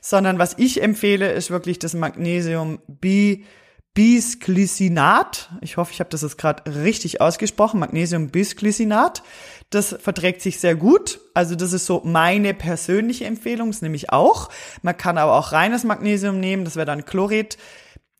[0.00, 3.42] sondern was ich empfehle, ist wirklich das Magnesium B
[3.98, 5.50] Bisglycinat.
[5.60, 7.80] Ich hoffe, ich habe das jetzt gerade richtig ausgesprochen.
[7.80, 9.24] Magnesium Bisglycinat.
[9.70, 11.18] Das verträgt sich sehr gut.
[11.34, 14.50] Also das ist so meine persönliche Empfehlung, das nehme ich auch.
[14.82, 17.58] Man kann aber auch reines Magnesium nehmen, das wäre dann Chlorid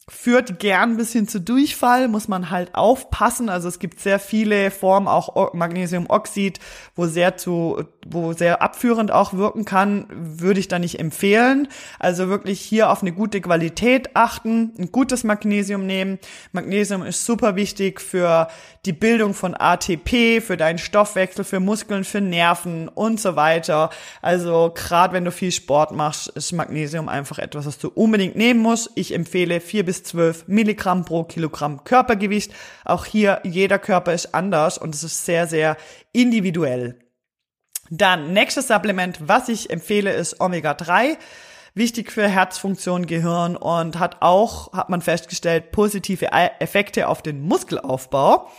[0.09, 3.51] führt gern ein bisschen zu Durchfall, muss man halt aufpassen.
[3.51, 6.59] Also es gibt sehr viele Formen, auch Magnesiumoxid,
[6.97, 11.69] wo sehr zu, wo sehr abführend auch wirken kann, würde ich da nicht empfehlen.
[11.99, 16.19] Also wirklich hier auf eine gute Qualität achten, ein gutes Magnesium nehmen.
[16.53, 18.49] Magnesium ist super wichtig für
[18.87, 23.91] die Bildung von ATP, für deinen Stoffwechsel, für Muskeln, für Nerven und so weiter.
[24.23, 28.61] Also gerade wenn du viel Sport machst, ist Magnesium einfach etwas, was du unbedingt nehmen
[28.61, 28.91] musst.
[28.95, 32.53] Ich empfehle vier bis zwölf Milligramm pro Kilogramm Körpergewicht.
[32.85, 35.77] Auch hier, jeder Körper ist anders und es ist sehr, sehr
[36.13, 36.99] individuell.
[37.91, 41.17] Dann, nächstes Supplement, was ich empfehle, ist Omega-3
[41.79, 46.27] wichtig für Herzfunktion, Gehirn und hat auch, hat man festgestellt, positive
[46.59, 48.51] Effekte auf den Muskelaufbau.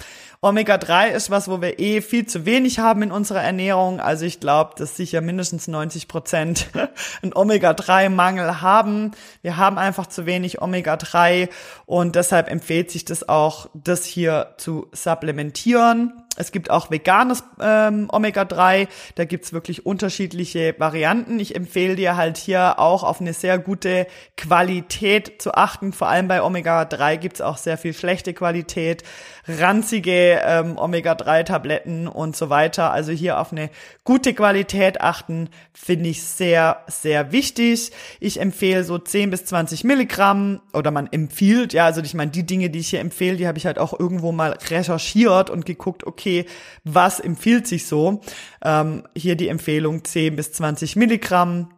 [0.42, 4.00] Omega-3 ist was, wo wir eh viel zu wenig haben in unserer Ernährung.
[4.00, 6.70] Also ich glaube, dass sicher mindestens 90 Prozent
[7.22, 9.12] einen Omega-3-Mangel haben.
[9.42, 11.50] Wir haben einfach zu wenig Omega-3
[11.86, 16.24] und deshalb empfiehlt sich das auch, das hier zu supplementieren.
[16.40, 18.88] Es gibt auch veganes ähm, Omega-3.
[19.16, 21.38] Da gibt's wirklich unterschiedliche Varianten.
[21.38, 25.92] Ich empfehle dir halt hier auch auf eine sehr gute Qualität zu achten.
[25.92, 29.04] Vor allem bei Omega-3 gibt's auch sehr viel schlechte Qualität,
[29.50, 32.92] ranzige ähm, Omega-3-Tabletten und so weiter.
[32.92, 33.70] Also hier auf eine
[34.04, 37.92] gute Qualität achten, finde ich sehr, sehr wichtig.
[38.20, 42.46] Ich empfehle so 10 bis 20 Milligramm oder man empfiehlt, ja, also ich meine, die
[42.46, 46.06] Dinge, die ich hier empfehle, die habe ich halt auch irgendwo mal recherchiert und geguckt,
[46.06, 46.46] okay,
[46.84, 48.22] was empfiehlt sich so?
[48.64, 51.70] Ähm, hier die Empfehlung 10 bis 20 Milligramm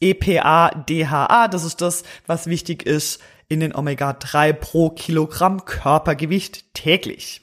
[0.00, 7.42] EPA, DHA, das ist das, was wichtig ist in den Omega-3 pro Kilogramm Körpergewicht täglich.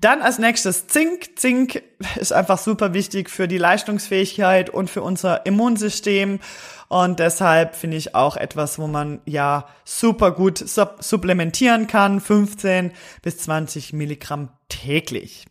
[0.00, 1.38] Dann als nächstes Zink.
[1.38, 1.82] Zink
[2.18, 6.40] ist einfach super wichtig für die Leistungsfähigkeit und für unser Immunsystem.
[6.88, 12.20] Und deshalb finde ich auch etwas, wo man ja super gut supplementieren kann.
[12.20, 15.44] 15 bis 20 Milligramm täglich.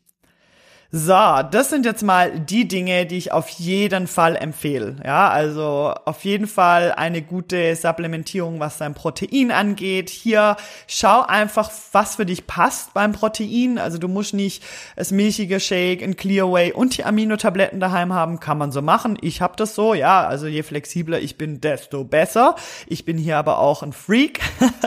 [0.92, 1.14] So,
[1.52, 4.96] das sind jetzt mal die Dinge, die ich auf jeden Fall empfehle.
[5.06, 10.10] Ja, also auf jeden Fall eine gute Supplementierung, was dein Protein angeht.
[10.10, 13.78] Hier schau einfach, was für dich passt beim Protein.
[13.78, 14.64] Also du musst nicht
[14.96, 18.40] das milchige Shake, ein Clearway und die Aminotabletten daheim haben.
[18.40, 19.16] Kann man so machen.
[19.22, 20.26] Ich habe das so, ja.
[20.26, 22.56] Also je flexibler ich bin, desto besser.
[22.88, 24.40] Ich bin hier aber auch ein Freak.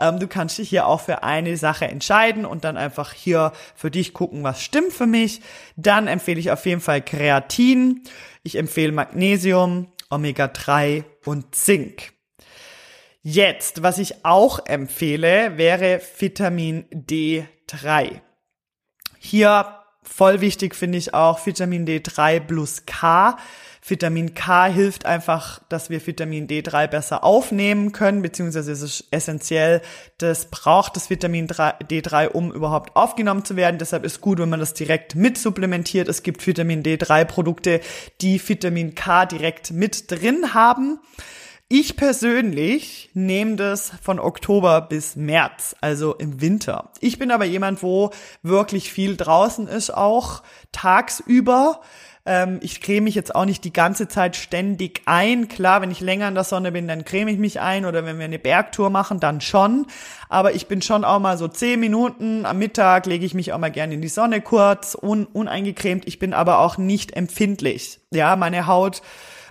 [0.00, 3.90] Ähm, du kannst dich hier auch für eine Sache entscheiden und dann einfach hier für
[3.90, 5.40] dich gucken, was stimmt für mich mich.
[5.76, 8.02] Dann empfehle ich auf jeden Fall Kreatin.
[8.42, 12.12] Ich empfehle Magnesium, Omega-3 und Zink.
[13.22, 18.20] Jetzt, was ich auch empfehle, wäre Vitamin D3.
[19.18, 23.36] Hier voll wichtig finde ich auch Vitamin D3 plus K
[23.90, 29.80] Vitamin K hilft einfach, dass wir Vitamin D3 besser aufnehmen können, beziehungsweise es ist essentiell,
[30.18, 33.78] das braucht das Vitamin D3, um überhaupt aufgenommen zu werden.
[33.78, 36.08] Deshalb ist gut, wenn man das direkt mit supplementiert.
[36.08, 37.80] Es gibt Vitamin D3 Produkte,
[38.20, 40.98] die Vitamin K direkt mit drin haben.
[41.70, 46.92] Ich persönlich nehme das von Oktober bis März, also im Winter.
[47.00, 48.10] Ich bin aber jemand, wo
[48.42, 51.82] wirklich viel draußen ist, auch tagsüber.
[52.26, 55.48] Ähm, ich creme mich jetzt auch nicht die ganze Zeit ständig ein.
[55.48, 58.18] Klar, wenn ich länger in der Sonne bin, dann creme ich mich ein oder wenn
[58.18, 59.86] wir eine Bergtour machen, dann schon.
[60.28, 63.58] Aber ich bin schon auch mal so zehn Minuten am Mittag, lege ich mich auch
[63.58, 66.06] mal gerne in die Sonne kurz, un uneingecremt.
[66.06, 68.00] Ich bin aber auch nicht empfindlich.
[68.12, 69.02] Ja, meine Haut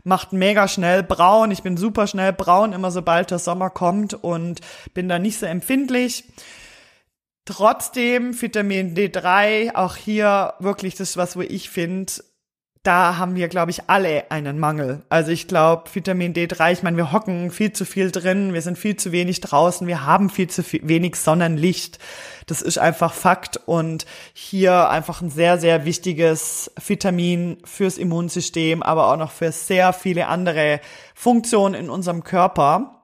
[0.03, 1.51] macht mega schnell braun.
[1.51, 4.61] Ich bin super schnell braun, immer sobald der Sommer kommt und
[4.93, 6.23] bin da nicht so empfindlich.
[7.45, 12.11] Trotzdem Vitamin D3, auch hier wirklich das, was wo ich finde,
[12.87, 15.01] da haben wir, glaube ich, alle einen Mangel.
[15.09, 18.77] Also ich glaube, Vitamin D3, ich meine, wir hocken viel zu viel drin, wir sind
[18.77, 21.99] viel zu wenig draußen, wir haben viel zu viel, wenig Sonnenlicht.
[22.45, 29.11] Das ist einfach Fakt und hier einfach ein sehr, sehr wichtiges Vitamin fürs Immunsystem, aber
[29.11, 30.79] auch noch für sehr viele andere
[31.13, 32.96] Funktionen in unserem Körper.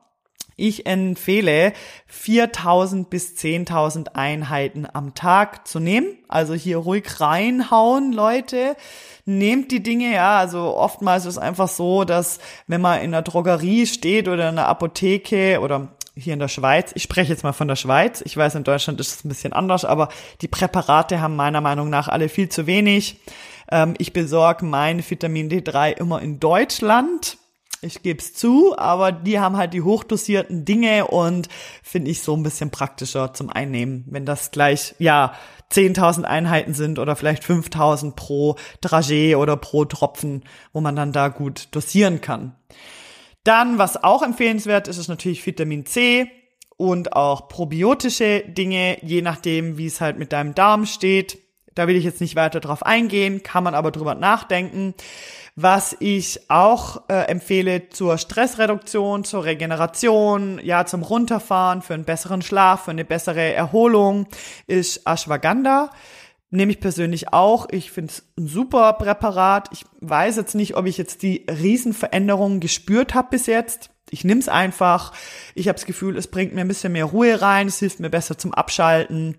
[0.56, 1.74] Ich empfehle
[2.08, 6.18] 4000 bis 10.000 Einheiten am Tag zu nehmen.
[6.28, 8.76] Also hier ruhig reinhauen, Leute.
[9.26, 10.38] Nehmt die Dinge, ja.
[10.38, 14.56] Also oftmals ist es einfach so, dass wenn man in der Drogerie steht oder in
[14.56, 18.38] der Apotheke oder hier in der Schweiz, ich spreche jetzt mal von der Schweiz, ich
[18.38, 20.10] weiß, in Deutschland ist es ein bisschen anders, aber
[20.42, 23.20] die Präparate haben meiner Meinung nach alle viel zu wenig.
[23.72, 27.38] Ähm, ich besorge mein Vitamin D3 immer in Deutschland
[27.84, 31.50] ich gebe es zu, aber die haben halt die hochdosierten Dinge und
[31.82, 35.34] finde ich so ein bisschen praktischer zum Einnehmen, wenn das gleich, ja,
[35.72, 41.30] 10.000 Einheiten sind oder vielleicht 5.000 pro Dragé oder pro Tropfen, wo man dann da
[41.30, 42.56] gut dosieren kann.
[43.43, 46.30] Dann, was auch empfehlenswert ist, ist natürlich Vitamin C
[46.78, 51.39] und auch probiotische Dinge, je nachdem, wie es halt mit deinem Darm steht.
[51.76, 54.93] Da will ich jetzt nicht weiter drauf eingehen, kann man aber drüber nachdenken.
[55.56, 62.42] Was ich auch äh, empfehle zur Stressreduktion, zur Regeneration, ja, zum Runterfahren, für einen besseren
[62.42, 64.28] Schlaf, für eine bessere Erholung,
[64.66, 65.92] ist Ashwagandha.
[66.50, 67.68] Nehme ich persönlich auch.
[67.70, 69.70] Ich finde es ein super Präparat.
[69.72, 73.92] Ich weiß jetzt nicht, ob ich jetzt die Riesenveränderungen gespürt habe bis jetzt.
[74.10, 75.13] Ich nehme es einfach.
[75.54, 78.10] Ich habe das Gefühl, es bringt mir ein bisschen mehr Ruhe rein, es hilft mir
[78.10, 79.38] besser zum Abschalten.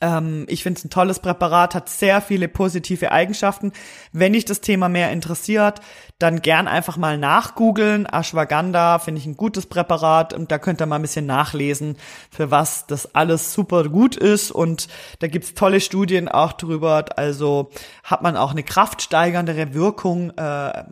[0.00, 3.72] Ähm, ich finde es ein tolles Präparat, hat sehr viele positive Eigenschaften.
[4.12, 5.80] Wenn dich das Thema mehr interessiert,
[6.18, 8.06] dann gern einfach mal nachgoogeln.
[8.06, 11.96] Ashwagandha finde ich ein gutes Präparat und da könnt ihr mal ein bisschen nachlesen,
[12.30, 14.50] für was das alles super gut ist.
[14.50, 17.04] Und da gibt's tolle Studien auch drüber.
[17.16, 17.70] Also
[18.02, 20.30] hat man auch eine kraftsteigerndere Wirkung.
[20.36, 20.84] Äh,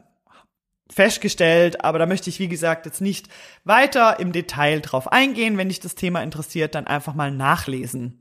[0.93, 3.29] festgestellt, aber da möchte ich, wie gesagt, jetzt nicht
[3.65, 5.57] weiter im Detail drauf eingehen.
[5.57, 8.21] Wenn dich das Thema interessiert, dann einfach mal nachlesen.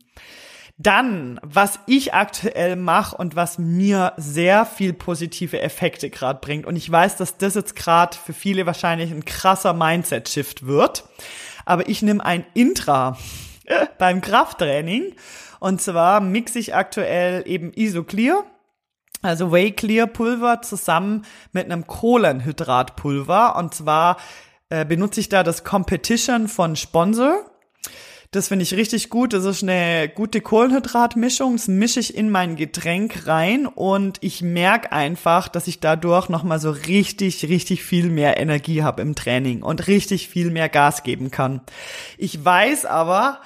[0.82, 6.65] Dann, was ich aktuell mache und was mir sehr viel positive Effekte gerade bringt.
[6.65, 11.04] Und ich weiß, dass das jetzt gerade für viele wahrscheinlich ein krasser Mindset-Shift wird.
[11.65, 13.17] Aber ich nehme ein Intra
[13.98, 15.15] beim Krafttraining.
[15.60, 18.44] Und zwar mixe ich aktuell eben Isoclear,
[19.22, 23.56] also Whey Clear Pulver zusammen mit einem Kohlenhydratpulver.
[23.56, 24.17] Und zwar
[24.70, 27.51] äh, benutze ich da das Competition von Sponsor.
[28.34, 29.34] Das finde ich richtig gut.
[29.34, 31.58] Das ist eine gute Kohlenhydratmischung.
[31.58, 36.62] Das mische ich in mein Getränk rein und ich merke einfach, dass ich dadurch nochmal
[36.62, 41.30] so richtig, richtig viel mehr Energie habe im Training und richtig viel mehr Gas geben
[41.30, 41.60] kann.
[42.17, 43.41] Ich weiß aber,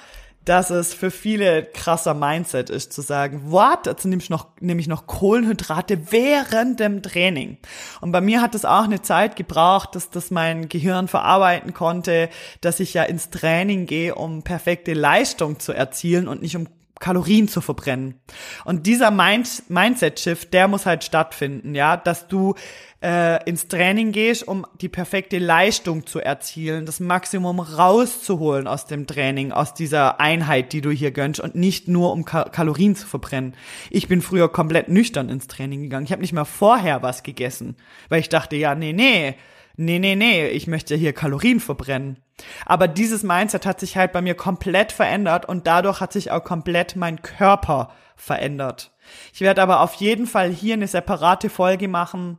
[0.46, 4.80] dass es für viele krasser Mindset ist, zu sagen, what, jetzt nehme ich noch, nehme
[4.80, 7.58] ich noch Kohlenhydrate während dem Training.
[8.00, 12.30] Und bei mir hat es auch eine Zeit gebraucht, dass das mein Gehirn verarbeiten konnte,
[12.60, 17.46] dass ich ja ins Training gehe, um perfekte Leistung zu erzielen und nicht um Kalorien
[17.46, 18.20] zu verbrennen.
[18.64, 22.54] Und dieser Mind Mindset-Shift, der muss halt stattfinden, ja, dass du
[23.02, 29.06] äh, ins Training gehst, um die perfekte Leistung zu erzielen, das Maximum rauszuholen aus dem
[29.06, 33.06] Training, aus dieser Einheit, die du hier gönnst und nicht nur um Ka Kalorien zu
[33.06, 33.54] verbrennen.
[33.90, 36.06] Ich bin früher komplett nüchtern ins Training gegangen.
[36.06, 37.76] Ich habe nicht mal vorher was gegessen,
[38.08, 39.36] weil ich dachte, ja, nee, nee,
[39.76, 42.22] nee, nee, nee, ich möchte hier Kalorien verbrennen.
[42.64, 46.44] Aber dieses Mindset hat sich halt bei mir komplett verändert und dadurch hat sich auch
[46.44, 48.92] komplett mein Körper verändert.
[49.32, 52.38] Ich werde aber auf jeden Fall hier eine separate Folge machen.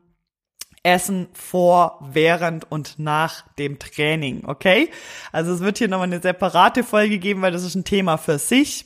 [0.84, 4.90] Essen vor, während und nach dem Training, okay?
[5.34, 8.40] Also es wird hier nochmal eine separate Folge geben, weil das ist ein Thema für
[8.40, 8.86] sich.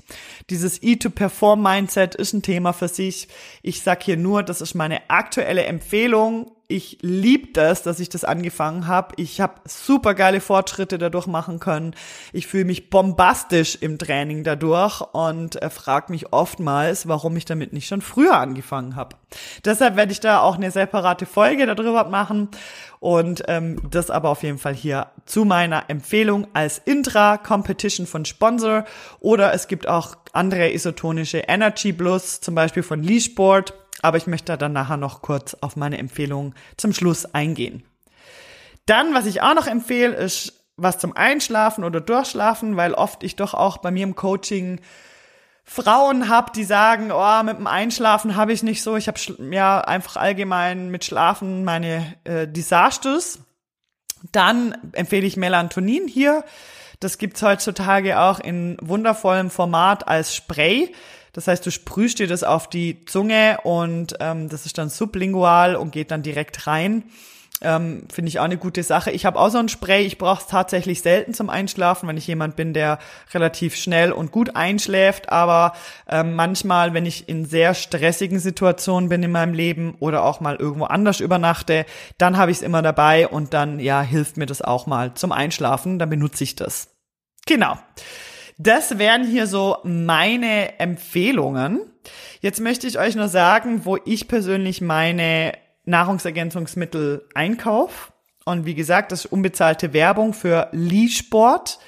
[0.49, 3.27] Dieses E-to-Perform-Mindset ist ein Thema für sich.
[3.61, 8.23] Ich sag hier nur, das ist meine aktuelle Empfehlung ich liebe das, dass ich das
[8.23, 9.13] angefangen habe.
[9.17, 11.93] Ich habe super geile Fortschritte dadurch machen können.
[12.31, 17.73] Ich fühle mich bombastisch im Training dadurch und äh, frage mich oftmals, warum ich damit
[17.73, 19.17] nicht schon früher angefangen habe.
[19.65, 22.49] Deshalb werde ich da auch eine separate Folge darüber machen
[22.99, 28.85] und ähm, das aber auf jeden Fall hier zu meiner Empfehlung als Intra-Competition von Sponsor
[29.19, 34.57] oder es gibt auch andere isotonische Energy Plus, zum Beispiel von Leashboard aber ich möchte
[34.57, 37.83] dann nachher noch kurz auf meine Empfehlung zum Schluss eingehen.
[38.85, 43.35] Dann, was ich auch noch empfehle, ist was zum Einschlafen oder Durchschlafen, weil oft ich
[43.35, 44.79] doch auch bei mir im Coaching
[45.63, 49.19] Frauen habe, die sagen, oh, mit dem Einschlafen habe ich nicht so, ich habe
[49.51, 53.39] ja einfach allgemein mit Schlafen meine äh, Disasters.
[54.31, 56.43] Dann empfehle ich Melatonin hier.
[56.99, 60.93] Das gibt's heutzutage auch in wundervollem Format als Spray.
[61.33, 65.75] Das heißt, du sprühst dir das auf die Zunge und ähm, das ist dann sublingual
[65.75, 67.03] und geht dann direkt rein.
[67.63, 69.11] Ähm, Finde ich auch eine gute Sache.
[69.11, 70.03] Ich habe auch so ein Spray.
[70.03, 72.97] Ich brauche es tatsächlich selten zum Einschlafen, wenn ich jemand bin, der
[73.33, 75.29] relativ schnell und gut einschläft.
[75.29, 75.73] Aber
[76.09, 80.55] ähm, manchmal, wenn ich in sehr stressigen Situationen bin in meinem Leben oder auch mal
[80.55, 81.85] irgendwo anders übernachte,
[82.17, 85.31] dann habe ich es immer dabei und dann ja hilft mir das auch mal zum
[85.31, 85.99] Einschlafen.
[85.99, 86.89] Dann benutze ich das.
[87.45, 87.77] Genau.
[88.63, 91.81] Das wären hier so meine Empfehlungen.
[92.41, 95.53] Jetzt möchte ich euch nur sagen, wo ich persönlich meine
[95.85, 98.11] Nahrungsergänzungsmittel einkaufe.
[98.45, 101.79] Und wie gesagt, das ist unbezahlte Werbung für Lee Sport.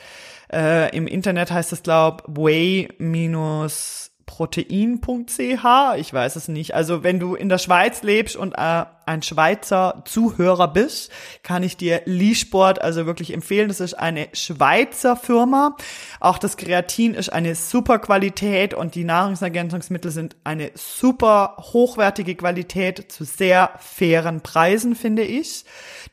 [0.51, 5.65] Äh, Im Internet heißt das, glaub, Way minus protein.ch,
[5.97, 6.73] ich weiß es nicht.
[6.73, 11.11] Also wenn du in der Schweiz lebst und äh, ein Schweizer Zuhörer bist,
[11.43, 13.67] kann ich dir Liesport also wirklich empfehlen.
[13.67, 15.75] Das ist eine Schweizer Firma.
[16.19, 23.11] Auch das Kreatin ist eine super Qualität und die Nahrungsergänzungsmittel sind eine super hochwertige Qualität
[23.11, 25.65] zu sehr fairen Preisen, finde ich.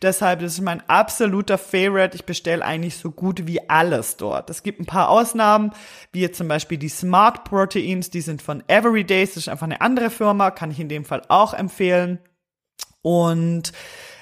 [0.02, 2.16] Deshalb, das ist mein absoluter Favorite.
[2.16, 4.50] Ich bestelle eigentlich so gut wie alles dort.
[4.50, 5.72] Es gibt ein paar Ausnahmen,
[6.12, 10.10] wie zum Beispiel die Smart Proteins, die sind von Everydays, das ist einfach eine andere
[10.10, 12.18] Firma, kann ich in dem Fall auch empfehlen.
[13.02, 13.72] Und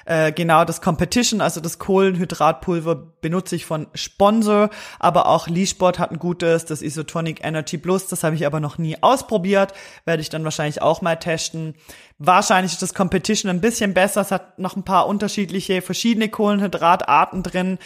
[0.09, 5.99] äh, genau das Competition, also das Kohlenhydratpulver benutze ich von Sponsor, aber auch Lee Sport
[5.99, 9.73] hat ein gutes, das Isotonic Energy Plus, das habe ich aber noch nie ausprobiert,
[10.05, 11.75] werde ich dann wahrscheinlich auch mal testen.
[12.17, 17.43] Wahrscheinlich ist das Competition ein bisschen besser, es hat noch ein paar unterschiedliche, verschiedene Kohlenhydratarten
[17.43, 17.77] drin,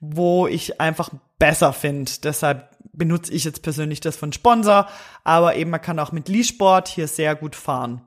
[0.00, 2.12] wo ich einfach besser finde.
[2.22, 4.86] Deshalb benutze ich jetzt persönlich das von Sponsor,
[5.24, 8.02] aber eben man kann auch mit Lee Sport hier sehr gut fahren.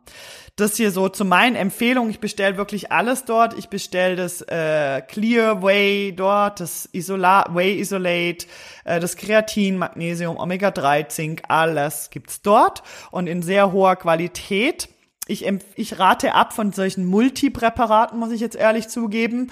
[0.55, 2.11] Das hier so zu meinen Empfehlungen.
[2.11, 3.57] Ich bestelle wirklich alles dort.
[3.57, 8.45] Ich bestelle das äh, Clear Way dort, das Isola Way Isolate,
[8.85, 14.89] äh, das Kreatin, Magnesium, Omega-3, Zink, alles gibt's dort und in sehr hoher Qualität.
[15.25, 15.43] Ich,
[15.75, 19.49] ich rate ab von solchen Multipräparaten, muss ich jetzt ehrlich zugeben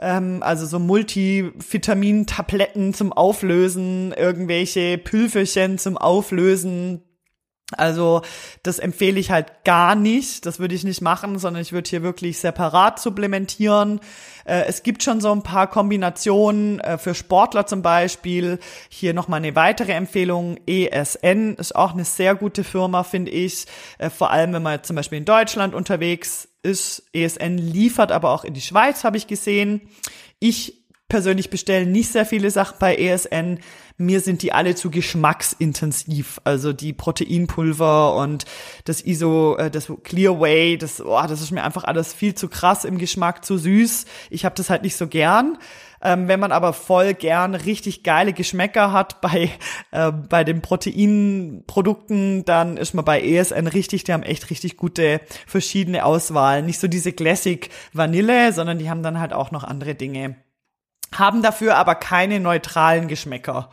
[0.00, 7.02] ähm, also so Multivitamin-Tabletten zum Auflösen, irgendwelche Pülferchen zum Auflösen,
[7.76, 8.22] also
[8.62, 10.46] das empfehle ich halt gar nicht.
[10.46, 14.00] Das würde ich nicht machen, sondern ich würde hier wirklich separat supplementieren.
[14.44, 18.58] Äh, es gibt schon so ein paar Kombinationen äh, für Sportler zum Beispiel.
[18.88, 20.58] Hier nochmal eine weitere Empfehlung.
[20.66, 23.66] ESN ist auch eine sehr gute Firma, finde ich.
[23.98, 27.04] Äh, vor allem, wenn man zum Beispiel in Deutschland unterwegs ist.
[27.12, 29.82] ESN liefert aber auch in die Schweiz, habe ich gesehen.
[30.38, 30.79] Ich
[31.10, 33.58] persönlich bestelle nicht sehr viele Sachen bei ESN.
[33.98, 36.40] Mir sind die alle zu geschmacksintensiv.
[36.44, 38.46] Also die Proteinpulver und
[38.86, 42.86] das ISO, äh, das Clearway, das, oh, das ist mir einfach alles viel zu krass
[42.86, 44.06] im Geschmack, zu süß.
[44.30, 45.58] Ich habe das halt nicht so gern.
[46.02, 49.50] Ähm, wenn man aber voll gern richtig geile Geschmäcker hat bei,
[49.90, 55.20] äh, bei den Proteinprodukten, dann ist man bei ESN richtig, die haben echt richtig gute
[55.46, 56.62] verschiedene Auswahl.
[56.62, 60.36] Nicht so diese Classic Vanille, sondern die haben dann halt auch noch andere Dinge
[61.14, 63.70] haben dafür aber keine neutralen Geschmäcker.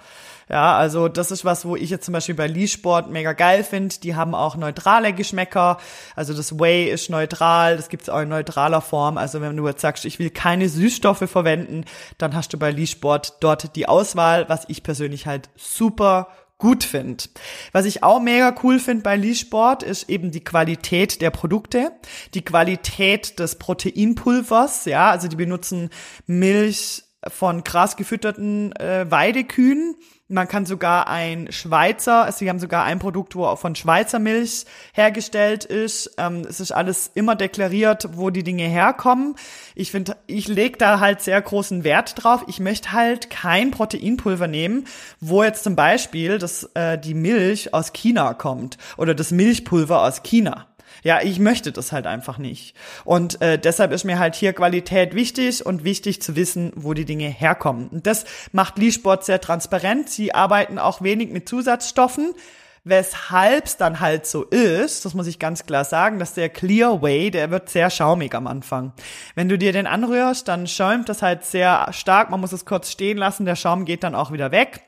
[0.49, 3.65] Ja, also das ist was, wo ich jetzt zum Beispiel bei Lee Sport mega geil
[3.65, 3.95] finde.
[4.01, 5.77] Die haben auch neutrale Geschmäcker.
[6.15, 9.17] Also das Whey ist neutral, das gibt's auch in neutraler Form.
[9.17, 11.83] Also wenn du jetzt sagst, ich will keine Süßstoffe verwenden,
[12.17, 16.85] dann hast du bei Lee Sport dort die Auswahl, was ich persönlich halt super gut
[16.85, 17.25] finde.
[17.73, 21.91] Was ich auch mega cool finde bei Lee Sport ist eben die Qualität der Produkte,
[22.33, 25.89] die Qualität des Proteinpulvers, ja, also die benutzen
[26.25, 29.95] Milch, von krass gefütterten äh, Weidekühen.
[30.29, 34.19] Man kann sogar ein Schweizer, also sie haben sogar ein Produkt, wo auch von Schweizer
[34.19, 36.15] Milch hergestellt ist.
[36.17, 39.35] Ähm, es ist alles immer deklariert, wo die Dinge herkommen.
[39.73, 42.43] Ich finde, ich lege da halt sehr großen Wert drauf.
[42.47, 44.85] Ich möchte halt kein Proteinpulver nehmen,
[45.21, 50.23] wo jetzt zum Beispiel das, äh, die Milch aus China kommt oder das Milchpulver aus
[50.23, 50.67] China.
[51.03, 52.75] Ja, ich möchte das halt einfach nicht.
[53.05, 57.05] Und äh, deshalb ist mir halt hier Qualität wichtig und wichtig zu wissen, wo die
[57.05, 57.87] Dinge herkommen.
[57.89, 60.09] Und das macht Lee Sport sehr transparent.
[60.09, 62.33] Sie arbeiten auch wenig mit Zusatzstoffen.
[62.89, 67.01] Weshalb es dann halt so ist, das muss ich ganz klar sagen, dass der Clear
[67.01, 68.93] Way, der wird sehr schaumig am Anfang.
[69.35, 72.29] Wenn du dir den anrührst, dann schäumt das halt sehr stark.
[72.29, 73.45] Man muss es kurz stehen lassen.
[73.45, 74.86] Der Schaum geht dann auch wieder weg.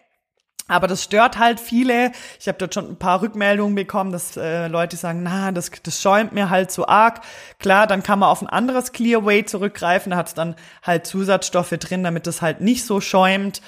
[0.70, 2.12] Aber das stört halt viele.
[2.40, 6.02] Ich habe dort schon ein paar Rückmeldungen bekommen, dass äh, Leute sagen, na, das, das
[6.02, 7.22] schäumt mir halt zu arg.
[7.58, 10.12] Klar, dann kann man auf ein anderes Clearway zurückgreifen.
[10.12, 13.62] Da hat es dann halt Zusatzstoffe drin, damit es halt nicht so schäumt.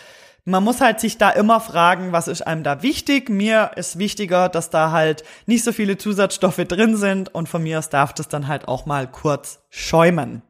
[0.46, 3.30] Man muss halt sich da immer fragen, was ist einem da wichtig.
[3.30, 7.80] Mir ist wichtiger, dass da halt nicht so viele Zusatzstoffe drin sind und von mir
[7.80, 10.44] aus darf das dann halt auch mal kurz schäumen.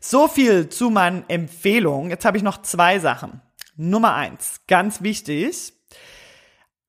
[0.00, 2.10] So viel zu meinen Empfehlungen.
[2.10, 3.40] Jetzt habe ich noch zwei Sachen.
[3.80, 5.72] Nummer eins, ganz wichtig,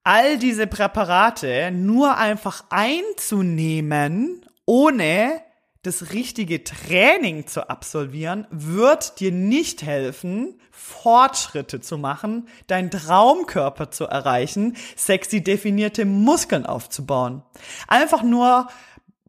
[0.03, 5.41] all diese Präparate nur einfach einzunehmen, ohne
[5.83, 14.03] das richtige Training zu absolvieren, wird dir nicht helfen, Fortschritte zu machen, deinen Traumkörper zu
[14.03, 17.41] erreichen, sexy definierte Muskeln aufzubauen.
[17.87, 18.67] Einfach nur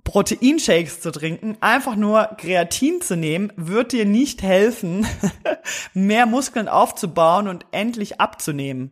[0.04, 5.06] Proteinshakes zu trinken, einfach nur Kreatin zu nehmen, wird dir nicht helfen,
[5.94, 8.90] mehr Muskeln aufzubauen und endlich abzunehmen.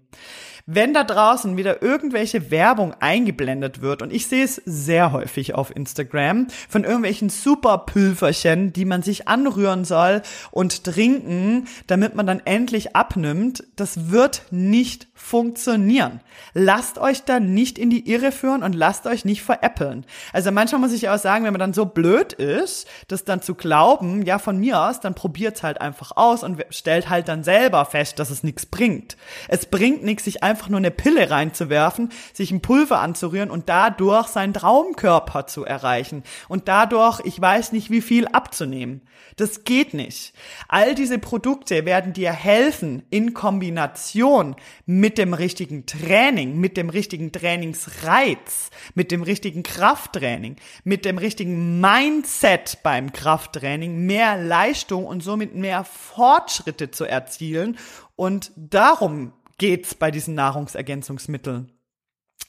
[0.66, 5.74] Wenn da draußen wieder irgendwelche Werbung eingeblendet wird, und ich sehe es sehr häufig auf
[5.74, 12.96] Instagram, von irgendwelchen Superpülverchen, die man sich anrühren soll und trinken, damit man dann endlich
[12.96, 16.20] abnimmt, das wird nicht funktionieren.
[16.54, 20.06] Lasst euch da nicht in die Irre führen und lasst euch nicht veräppeln.
[20.32, 23.54] Also manchmal muss ich auch sagen, wenn man dann so blöd ist, das dann zu
[23.54, 27.84] glauben, ja von mir aus, dann probiert's halt einfach aus und stellt halt dann selber
[27.84, 29.16] fest, dass es nichts bringt.
[29.48, 34.28] Es bringt nichts, sich einfach nur eine Pille reinzuwerfen, sich ein Pulver anzurühren und dadurch
[34.28, 39.02] seinen Traumkörper zu erreichen und dadurch, ich weiß nicht wie viel abzunehmen.
[39.36, 40.34] Das geht nicht.
[40.68, 47.32] All diese Produkte werden dir helfen in Kombination mit dem richtigen Training, mit dem richtigen
[47.32, 55.54] Trainingsreiz, mit dem richtigen Krafttraining, mit dem richtigen Mindset beim Krafttraining, mehr Leistung und somit
[55.54, 57.78] mehr Fortschritte zu erzielen.
[58.16, 61.70] Und darum geht's bei diesen Nahrungsergänzungsmitteln.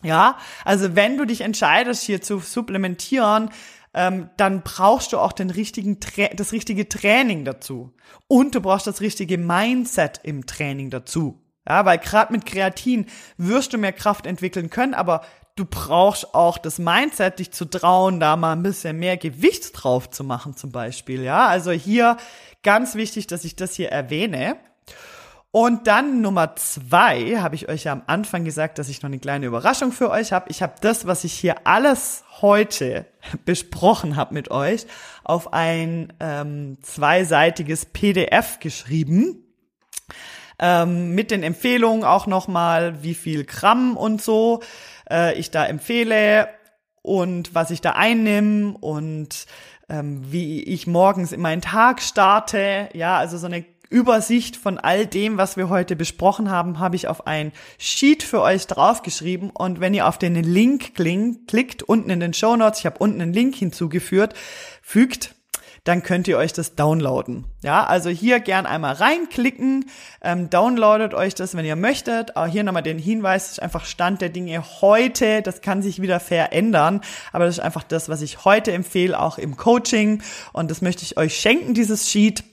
[0.02, 3.52] Ja, also wenn du dich entscheidest, hier zu supplementieren,
[3.94, 6.00] ähm, dann brauchst du auch den richtigen
[6.36, 7.94] das richtige Training dazu.
[8.28, 11.38] Und du brauchst das richtige Mindset im Training dazu.
[11.68, 13.06] Ja, weil gerade mit Kreatin
[13.38, 15.26] wirst du mehr Kraft entwickeln können, aber
[15.58, 20.10] du brauchst auch das Mindset, dich zu trauen, da mal ein bisschen mehr Gewicht drauf
[20.10, 21.22] zu machen, zum Beispiel.
[21.24, 22.16] Ja, also hier
[22.64, 24.56] ganz wichtig, dass ich das hier erwähne.
[25.54, 29.20] Und dann Nummer zwei, habe ich euch ja am Anfang gesagt, dass ich noch eine
[29.20, 30.46] kleine Überraschung für euch habe.
[30.50, 33.06] Ich habe das, was ich hier alles heute
[33.46, 34.86] besprochen habe mit euch,
[35.26, 39.44] auf ein ähm, zweiseitiges PDF geschrieben.
[40.58, 44.62] Ähm, mit den Empfehlungen auch nochmal, wie viel Gramm und so
[45.10, 46.48] äh, ich da empfehle
[47.02, 49.48] und was ich da einnehme und
[49.90, 52.90] ähm, wie ich morgens in meinen Tag starte.
[52.94, 57.08] Ja, also so eine Übersicht von all dem, was wir heute besprochen haben, habe ich
[57.08, 59.50] auf ein Sheet für euch draufgeschrieben.
[59.50, 63.22] Und wenn ihr auf den Link klickt, unten in den Show Notes, ich habe unten
[63.22, 64.34] einen Link hinzugefügt,
[64.82, 65.36] fügt,
[65.84, 67.46] dann könnt ihr euch das downloaden.
[67.64, 69.86] Ja, also hier gern einmal reinklicken,
[70.22, 72.36] ähm, downloadet euch das, wenn ihr möchtet.
[72.36, 76.02] Auch hier nochmal den Hinweis, das ist einfach Stand der Dinge heute, das kann sich
[76.02, 80.22] wieder verändern, aber das ist einfach das, was ich heute empfehle, auch im Coaching
[80.54, 82.44] und das möchte ich euch schenken, dieses Sheet.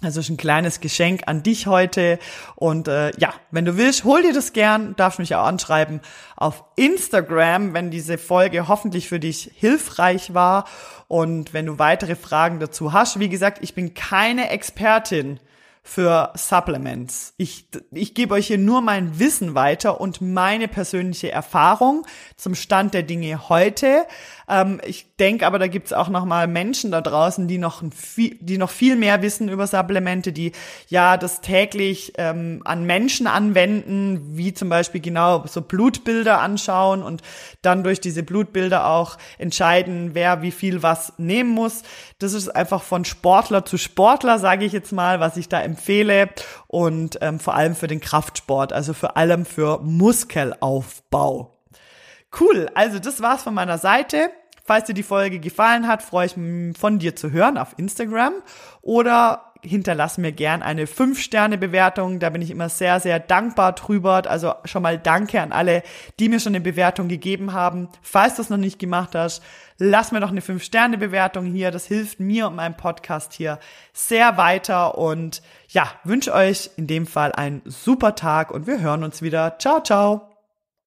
[0.00, 2.20] Also ist ein kleines Geschenk an dich heute.
[2.54, 6.00] Und äh, ja, wenn du willst, hol dir das gern, darfst mich auch anschreiben
[6.36, 10.66] auf Instagram, wenn diese Folge hoffentlich für dich hilfreich war.
[11.08, 15.40] Und wenn du weitere Fragen dazu hast, wie gesagt, ich bin keine Expertin
[15.88, 17.32] für Supplements.
[17.38, 22.92] Ich, ich gebe euch hier nur mein Wissen weiter und meine persönliche Erfahrung zum Stand
[22.92, 24.06] der Dinge heute.
[24.48, 28.36] Ähm, ich denke aber, da gibt's auch noch mal Menschen da draußen, die noch, viel,
[28.40, 30.52] die noch viel mehr wissen über Supplemente, die
[30.88, 37.22] ja das täglich ähm, an Menschen anwenden, wie zum Beispiel genau so Blutbilder anschauen und
[37.62, 41.82] dann durch diese Blutbilder auch entscheiden, wer wie viel was nehmen muss.
[42.18, 46.30] Das ist einfach von Sportler zu Sportler, sage ich jetzt mal, was ich da empfehle
[46.66, 51.57] und ähm, vor allem für den Kraftsport, also vor allem für Muskelaufbau.
[52.38, 54.30] Cool, also das war's von meiner Seite.
[54.64, 58.34] Falls dir die Folge gefallen hat, freue ich mich von dir zu hören auf Instagram
[58.82, 62.20] oder hinterlass mir gern eine 5-Sterne-Bewertung.
[62.20, 64.22] Da bin ich immer sehr, sehr dankbar drüber.
[64.26, 65.82] Also schon mal danke an alle,
[66.20, 67.88] die mir schon eine Bewertung gegeben haben.
[68.02, 69.42] Falls du es noch nicht gemacht hast,
[69.78, 71.70] lass mir doch eine 5-Sterne-Bewertung hier.
[71.70, 73.58] Das hilft mir und meinem Podcast hier
[73.92, 74.98] sehr weiter.
[74.98, 79.58] Und ja, wünsche euch in dem Fall einen super Tag und wir hören uns wieder.
[79.58, 80.27] Ciao, ciao.